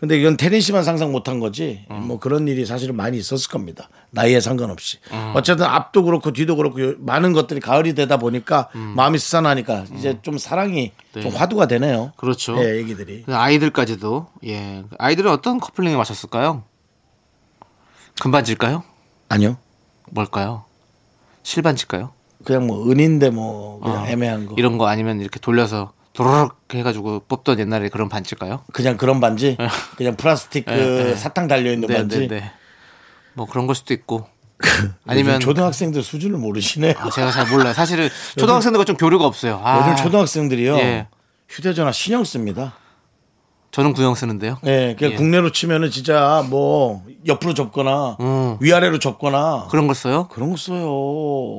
근데 0.00 0.18
이건 0.18 0.36
태린 0.36 0.60
씨만 0.60 0.84
상상 0.84 1.10
못한 1.10 1.40
거지. 1.40 1.86
뭐 1.88 2.18
그런 2.18 2.46
일이 2.48 2.66
사실은 2.66 2.96
많이 2.96 3.16
있었을 3.16 3.50
겁니다. 3.50 3.88
나이에 4.10 4.40
상관없이. 4.40 4.98
어쨌든 5.34 5.64
앞도 5.66 6.04
그렇고 6.04 6.32
뒤도 6.32 6.56
그렇고 6.56 6.82
요- 6.82 6.94
많은 6.98 7.32
것들이 7.32 7.60
가을이 7.60 7.94
되다 7.94 8.18
보니까 8.18 8.68
마음이 8.74 9.18
스산하니까 9.18 9.86
이제 9.96 10.18
좀 10.22 10.36
사랑이 10.36 10.92
좀 11.14 11.32
화두가 11.32 11.66
되네요. 11.66 12.12
그렇죠. 12.16 12.62
예, 12.62 12.76
얘기들이. 12.76 13.24
아이들까지도 13.26 14.26
예 14.44 14.84
아이들은 14.98 15.30
어떤 15.30 15.58
커플링에 15.60 15.96
맞췄을까요? 15.96 16.62
금반지일까요? 18.20 18.82
아니요. 19.28 19.56
뭘까요? 20.10 20.64
실반지일까요? 21.42 22.12
그냥 22.44 22.66
뭐 22.66 22.90
은인데 22.90 23.30
뭐 23.30 23.80
그냥 23.80 24.02
어, 24.02 24.06
애매한 24.06 24.46
거. 24.46 24.54
이런 24.58 24.78
거 24.78 24.86
아니면 24.86 25.20
이렇게 25.20 25.40
돌려서 25.40 25.92
도로록 26.16 26.56
해가지고 26.72 27.24
뽑던 27.28 27.58
옛날에 27.58 27.90
그런 27.90 28.08
반지일까요? 28.08 28.64
그냥 28.72 28.96
그런 28.96 29.20
반지. 29.20 29.58
그냥 29.96 30.16
플라스틱 30.16 30.64
그 30.64 30.70
네, 30.70 31.04
네. 31.04 31.14
사탕 31.14 31.46
달려 31.46 31.70
있는 31.70 31.86
반지. 31.86 32.20
네, 32.20 32.26
네, 32.26 32.40
네. 32.40 32.52
뭐 33.34 33.46
그런 33.46 33.66
걸 33.66 33.76
수도 33.76 33.92
있고 33.92 34.26
아니면 35.06 35.40
초등학생들 35.40 36.02
수준을 36.02 36.38
모르시네요. 36.38 36.94
아, 36.96 37.10
제가 37.10 37.30
잘 37.30 37.46
몰라요. 37.50 37.74
사실은 37.74 38.08
초등학생들과 38.38 38.86
좀 38.86 38.96
교류가 38.96 39.26
없어요. 39.26 39.60
아, 39.62 39.80
요즘 39.80 40.02
초등학생들이요. 40.02 40.78
예. 40.78 41.06
휴대전화 41.50 41.92
신형 41.92 42.24
씁니다. 42.24 42.74
저는 43.76 43.92
구형 43.92 44.14
쓰는데요. 44.14 44.56
예, 44.64 44.96
그냥 44.98 45.12
예. 45.12 45.16
국내로 45.16 45.52
치면은 45.52 45.90
진짜 45.90 46.42
뭐 46.48 47.04
옆으로 47.26 47.52
접거나 47.52 48.16
음. 48.20 48.56
위아래로 48.58 48.98
접거나 48.98 49.66
그런 49.70 49.86
걸 49.86 49.94
써요? 49.94 50.28
그런 50.32 50.50
거 50.50 50.56
써요. 50.56 50.86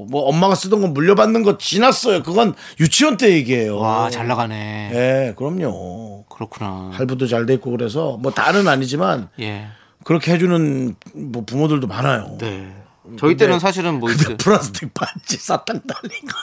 뭐 0.09 0.23
엄마가 0.23 0.55
쓰던 0.55 0.81
거 0.81 0.87
물려받는 0.87 1.43
거 1.43 1.59
지났어요. 1.59 2.23
그건 2.23 2.55
유치원 2.79 3.17
때 3.17 3.31
얘기예요. 3.33 3.77
와, 3.77 4.09
잘 4.09 4.25
나가네. 4.25 4.89
예, 4.93 5.33
그럼요. 5.35 6.25
그렇구나. 6.27 6.89
할부도 6.91 7.27
잘 7.27 7.45
돼 7.45 7.53
있고 7.53 7.69
그래서 7.69 8.17
뭐 8.19 8.31
다는 8.31 8.67
아니지만 8.67 9.29
예. 9.39 9.67
그렇게 10.03 10.31
해주는 10.33 10.95
뭐 11.13 11.45
부모들도 11.45 11.85
많아요. 11.85 12.35
네. 12.39 12.73
저희 13.19 13.37
때는 13.37 13.59
사실은 13.59 13.99
뭐 13.99 14.09
근데. 14.09 14.35
플라스틱 14.37 14.91
반지 14.95 15.37
사탕 15.37 15.81
달린 15.81 16.09
거. 16.25 16.35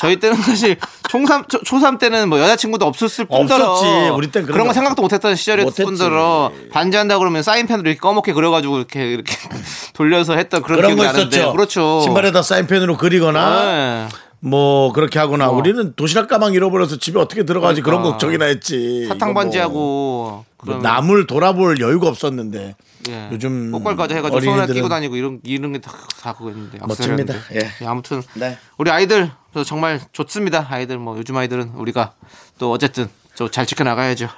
저희 0.00 0.16
때는 0.18 0.36
사실 0.42 0.76
총삼 1.08 1.44
초- 1.48 1.62
초삼 1.62 1.98
때는 1.98 2.28
뭐 2.28 2.40
여자친구도 2.40 2.86
없었을 2.86 3.24
뿐더러 3.26 3.64
없었지. 3.72 3.86
우리 4.14 4.30
땐 4.30 4.42
그런 4.44 4.52
그런 4.54 4.66
거 4.66 4.70
거 4.70 4.74
생각도 4.74 5.02
못했던 5.02 5.34
시절이었을 5.36 5.64
못했지. 5.84 5.84
뿐더러 5.84 6.52
반지한다 6.72 7.18
그러면 7.18 7.42
사인펜으로 7.42 7.88
이렇게 7.88 8.00
꺼먹게 8.00 8.32
그려가지고 8.32 8.78
이렇게 8.78 9.12
이렇게 9.12 9.34
돌려서 9.94 10.34
했던 10.34 10.62
그런, 10.62 10.76
그런 10.80 10.96
거 10.96 11.02
기억이 11.02 11.16
나는데 11.16 11.36
있었죠. 11.36 11.52
그렇죠. 11.52 12.00
신발에다 12.04 12.42
사인펜으로 12.42 12.96
그리거나 12.96 13.64
네. 13.64 14.08
뭐 14.40 14.92
그렇게 14.92 15.18
하거나 15.18 15.50
우리는 15.50 15.94
도시락 15.94 16.28
가방 16.28 16.54
잃어버려서 16.54 16.98
집에 16.98 17.20
어떻게 17.20 17.44
들어가지 17.44 17.82
그런 17.82 18.00
그러니까. 18.00 18.12
걱정이나 18.18 18.46
했지. 18.46 19.06
사탕 19.06 19.32
뭐 19.32 19.42
반지하고 19.42 19.74
뭐 19.74 20.44
그런 20.56 20.80
남을 20.80 21.26
돌아볼 21.26 21.78
여유가 21.80 22.08
없었는데 22.08 22.74
예. 23.10 23.28
요즘 23.32 23.70
꽃갈까지 23.70 24.14
해가지고 24.14 24.40
손에 24.40 24.66
끼고 24.72 24.88
다니고 24.88 25.16
이런 25.16 25.40
이런 25.44 25.72
게다다 25.72 26.32
그거 26.34 26.50
있는데 26.50 26.78
멋집니다. 26.86 27.34
악세사리인데. 27.34 27.76
예. 27.82 27.86
아무튼 27.86 28.22
네. 28.34 28.58
우리 28.78 28.90
아이들 28.90 29.30
저 29.52 29.62
정말 29.62 30.00
좋습니다. 30.12 30.66
아이들 30.70 30.98
뭐 30.98 31.18
요즘 31.18 31.36
아이들은 31.36 31.72
우리가 31.74 32.14
또 32.58 32.72
어쨌든 32.72 33.08
저잘 33.34 33.66
지켜 33.66 33.84
나가야죠. 33.84 34.28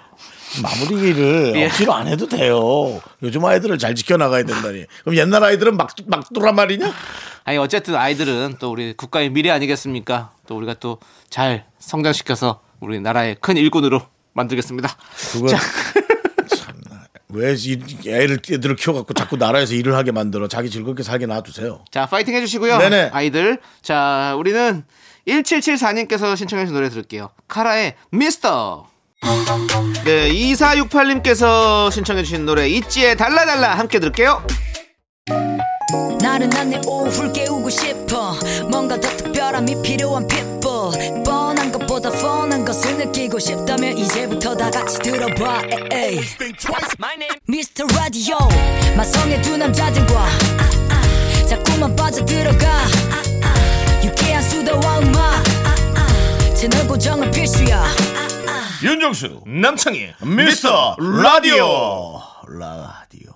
마무리를 0.61 1.53
예. 1.57 1.67
억지로 1.67 1.95
안 1.95 2.09
해도 2.09 2.27
돼요. 2.29 3.01
요즘 3.23 3.45
아이들을 3.45 3.79
잘 3.79 3.95
지켜나가야 3.95 4.45
된다니. 4.45 4.85
그럼 5.03 5.17
옛날 5.17 5.43
아이들은 5.45 5.77
막, 5.77 5.91
막 6.07 6.31
돌아 6.33 6.53
말이냐? 6.53 6.93
아니 7.45 7.59
어쨌든 7.59 7.95
아이들은 7.97 8.57
또 8.59 8.71
우리 8.71 8.93
국가의 8.95 9.31
미래 9.31 9.51
아니겠습니까? 9.51 10.33
또 10.47 10.57
우리가 10.57 10.75
또 10.75 10.99
잘 11.31 11.65
성장시켜서 11.79 12.61
우리 12.81 13.01
나라의 13.01 13.37
큰 13.41 13.57
일꾼으로 13.57 14.03
만들겠습니다. 14.35 14.95
그거 15.33 15.47
왜 17.35 17.55
이- 17.57 17.81
애를 18.07 18.41
애들을 18.51 18.77
키워갖고 18.77 19.15
자꾸 19.15 19.37
나라에서 19.39 19.75
일을 19.75 19.95
하게 19.97 20.13
만들어 20.13 20.49
자기 20.49 20.69
즐겁게 20.69 21.03
살게 21.03 21.25
놔두세요. 21.27 21.85
자, 21.91 22.05
파이팅 22.07 22.35
해주시고요. 22.35 22.77
네네. 22.77 23.11
아이들. 23.15 23.59
자, 23.81 24.35
우리는 24.37 24.85
1774님께서 25.27 26.37
신청해주신 26.37 26.75
노래 26.75 26.91
들을게요. 26.91 27.31
카라의 27.49 27.95
미스터. 28.11 28.87
네, 30.05 30.31
2468님께서 30.33 31.91
신청해 31.93 32.23
주신 32.25 32.45
노래 32.45 32.69
있지의 32.69 33.17
달라달라 33.17 33.79
함께 33.79 33.99
들을게요. 34.01 34.45
나른한 36.21 36.71
내 36.71 36.81
오후를 36.87 37.33
깨우고 37.33 37.71
싶어 37.71 38.35
뭔가 38.71 38.99
더 38.99 39.09
특별함이 39.17 39.83
필요한 39.83 40.27
people 40.27 41.23
뻔한 41.25 41.71
것보다 41.71 42.11
뻔한 42.11 42.65
것을 42.65 42.97
느끼고 42.97 43.39
싶다면 43.39 43.97
이제부터 43.97 44.57
다 44.57 44.71
같이 44.71 44.99
들어봐. 44.99 45.63
Mr. 47.49 47.85
Radio 47.97 48.37
마성의 48.97 49.43
두 49.43 49.57
남자들과 49.57 50.27
자꾸만 51.49 51.95
빠져들어가 51.95 52.67
유쾌한 54.05 54.43
수다와 54.43 54.99
음악 54.99 55.45
채널 56.55 56.87
고정은 56.89 57.31
필수야 57.31 57.85
윤정수 58.83 59.43
남창희 59.47 60.13
미스터 60.23 60.97
라디오 60.99 62.21
라디오 62.49 63.31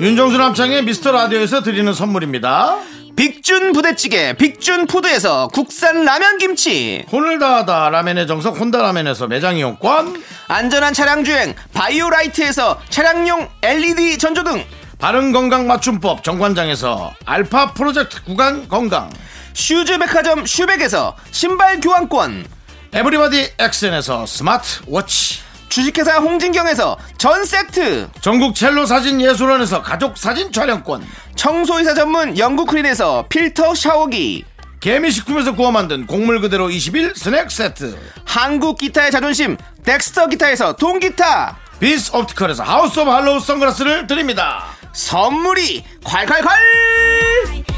윤정수 0.00 0.38
남창희 0.38 0.82
미스터 0.82 1.12
라디오에서 1.12 1.62
드리는 1.62 1.92
선물입니다. 1.92 2.78
빅준 3.16 3.72
부대찌개 3.72 4.34
빅준 4.34 4.86
푸드에서 4.86 5.48
국산 5.48 6.04
라면 6.04 6.38
김치 6.38 7.04
혼을 7.12 7.38
다하다 7.38 7.90
라면의 7.90 8.26
정석 8.26 8.58
혼다 8.60 8.80
라면에서 8.82 9.26
매장 9.26 9.56
이용권 9.56 10.22
안전한 10.48 10.92
차량 10.92 11.24
주행 11.24 11.54
바이오라이트에서 11.72 12.80
차량용 12.90 13.48
LED 13.62 14.18
전조등 14.18 14.64
바른 14.98 15.30
건강 15.30 15.66
맞춤법 15.66 16.24
정관장에서 16.24 17.14
알파 17.26 17.72
프로젝트 17.72 18.22
구간 18.24 18.66
건강. 18.68 19.10
슈즈 19.52 19.98
백화점 19.98 20.46
슈백에서 20.46 21.16
신발 21.30 21.80
교환권. 21.80 22.46
에브리바디 22.92 23.52
엑센에서 23.58 24.24
스마트 24.26 24.80
워치. 24.86 25.40
주식회사 25.68 26.18
홍진경에서 26.18 26.96
전 27.18 27.44
세트. 27.44 28.08
전국 28.20 28.54
첼로 28.54 28.86
사진 28.86 29.20
예술원에서 29.20 29.82
가족 29.82 30.16
사진 30.16 30.50
촬영권. 30.50 31.06
청소이사 31.34 31.94
전문 31.94 32.38
영국 32.38 32.68
크린에서 32.68 33.26
필터 33.28 33.74
샤워기. 33.74 34.44
개미식품에서 34.80 35.54
구워 35.54 35.72
만든 35.72 36.06
곡물 36.06 36.40
그대로 36.40 36.70
21 36.70 37.12
스낵 37.14 37.50
세트. 37.50 37.98
한국 38.24 38.78
기타의 38.78 39.10
자존심 39.10 39.58
덱스터 39.84 40.28
기타에서 40.28 40.76
통기타. 40.76 41.58
비스 41.78 42.10
옵티컬에서 42.14 42.62
하우스 42.62 42.98
오브 43.00 43.10
할로우 43.10 43.40
선글라스를 43.40 44.06
드립니다 44.06 44.64
선물이 44.96 45.84
콸콸콸 46.04 47.75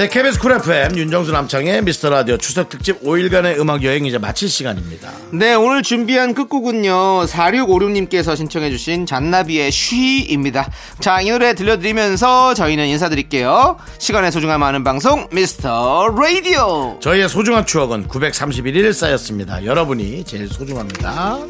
네 0.00 0.08
KBS 0.08 0.38
쿨 0.40 0.52
FM 0.52 0.96
윤정수 0.96 1.30
남창의 1.30 1.82
미스터 1.82 2.08
라디오 2.08 2.38
추석 2.38 2.70
특집 2.70 3.02
5일간의 3.02 3.60
음악 3.60 3.82
여행 3.84 4.06
이제 4.06 4.16
마칠 4.16 4.48
시간입니다. 4.48 5.10
네 5.30 5.52
오늘 5.52 5.82
준비한 5.82 6.32
끝곡은요 6.32 7.26
4656님께서 7.26 8.34
신청해 8.34 8.70
주신 8.70 9.04
잔나비의 9.04 9.70
She입니다. 9.70 10.70
자 11.00 11.20
이 11.20 11.30
노래 11.30 11.52
들려드리면서 11.52 12.54
저희는 12.54 12.86
인사드릴게요. 12.86 13.76
시간의 13.98 14.32
소중함 14.32 14.62
아는 14.62 14.84
방송 14.84 15.28
미스터 15.32 16.08
라디오. 16.18 16.98
저희의 17.02 17.28
소중한 17.28 17.66
추억은 17.66 18.08
931일 18.08 18.94
쌓였습니다. 18.94 19.66
여러분이 19.66 20.24
제일 20.24 20.48
소중합니다 20.48 21.40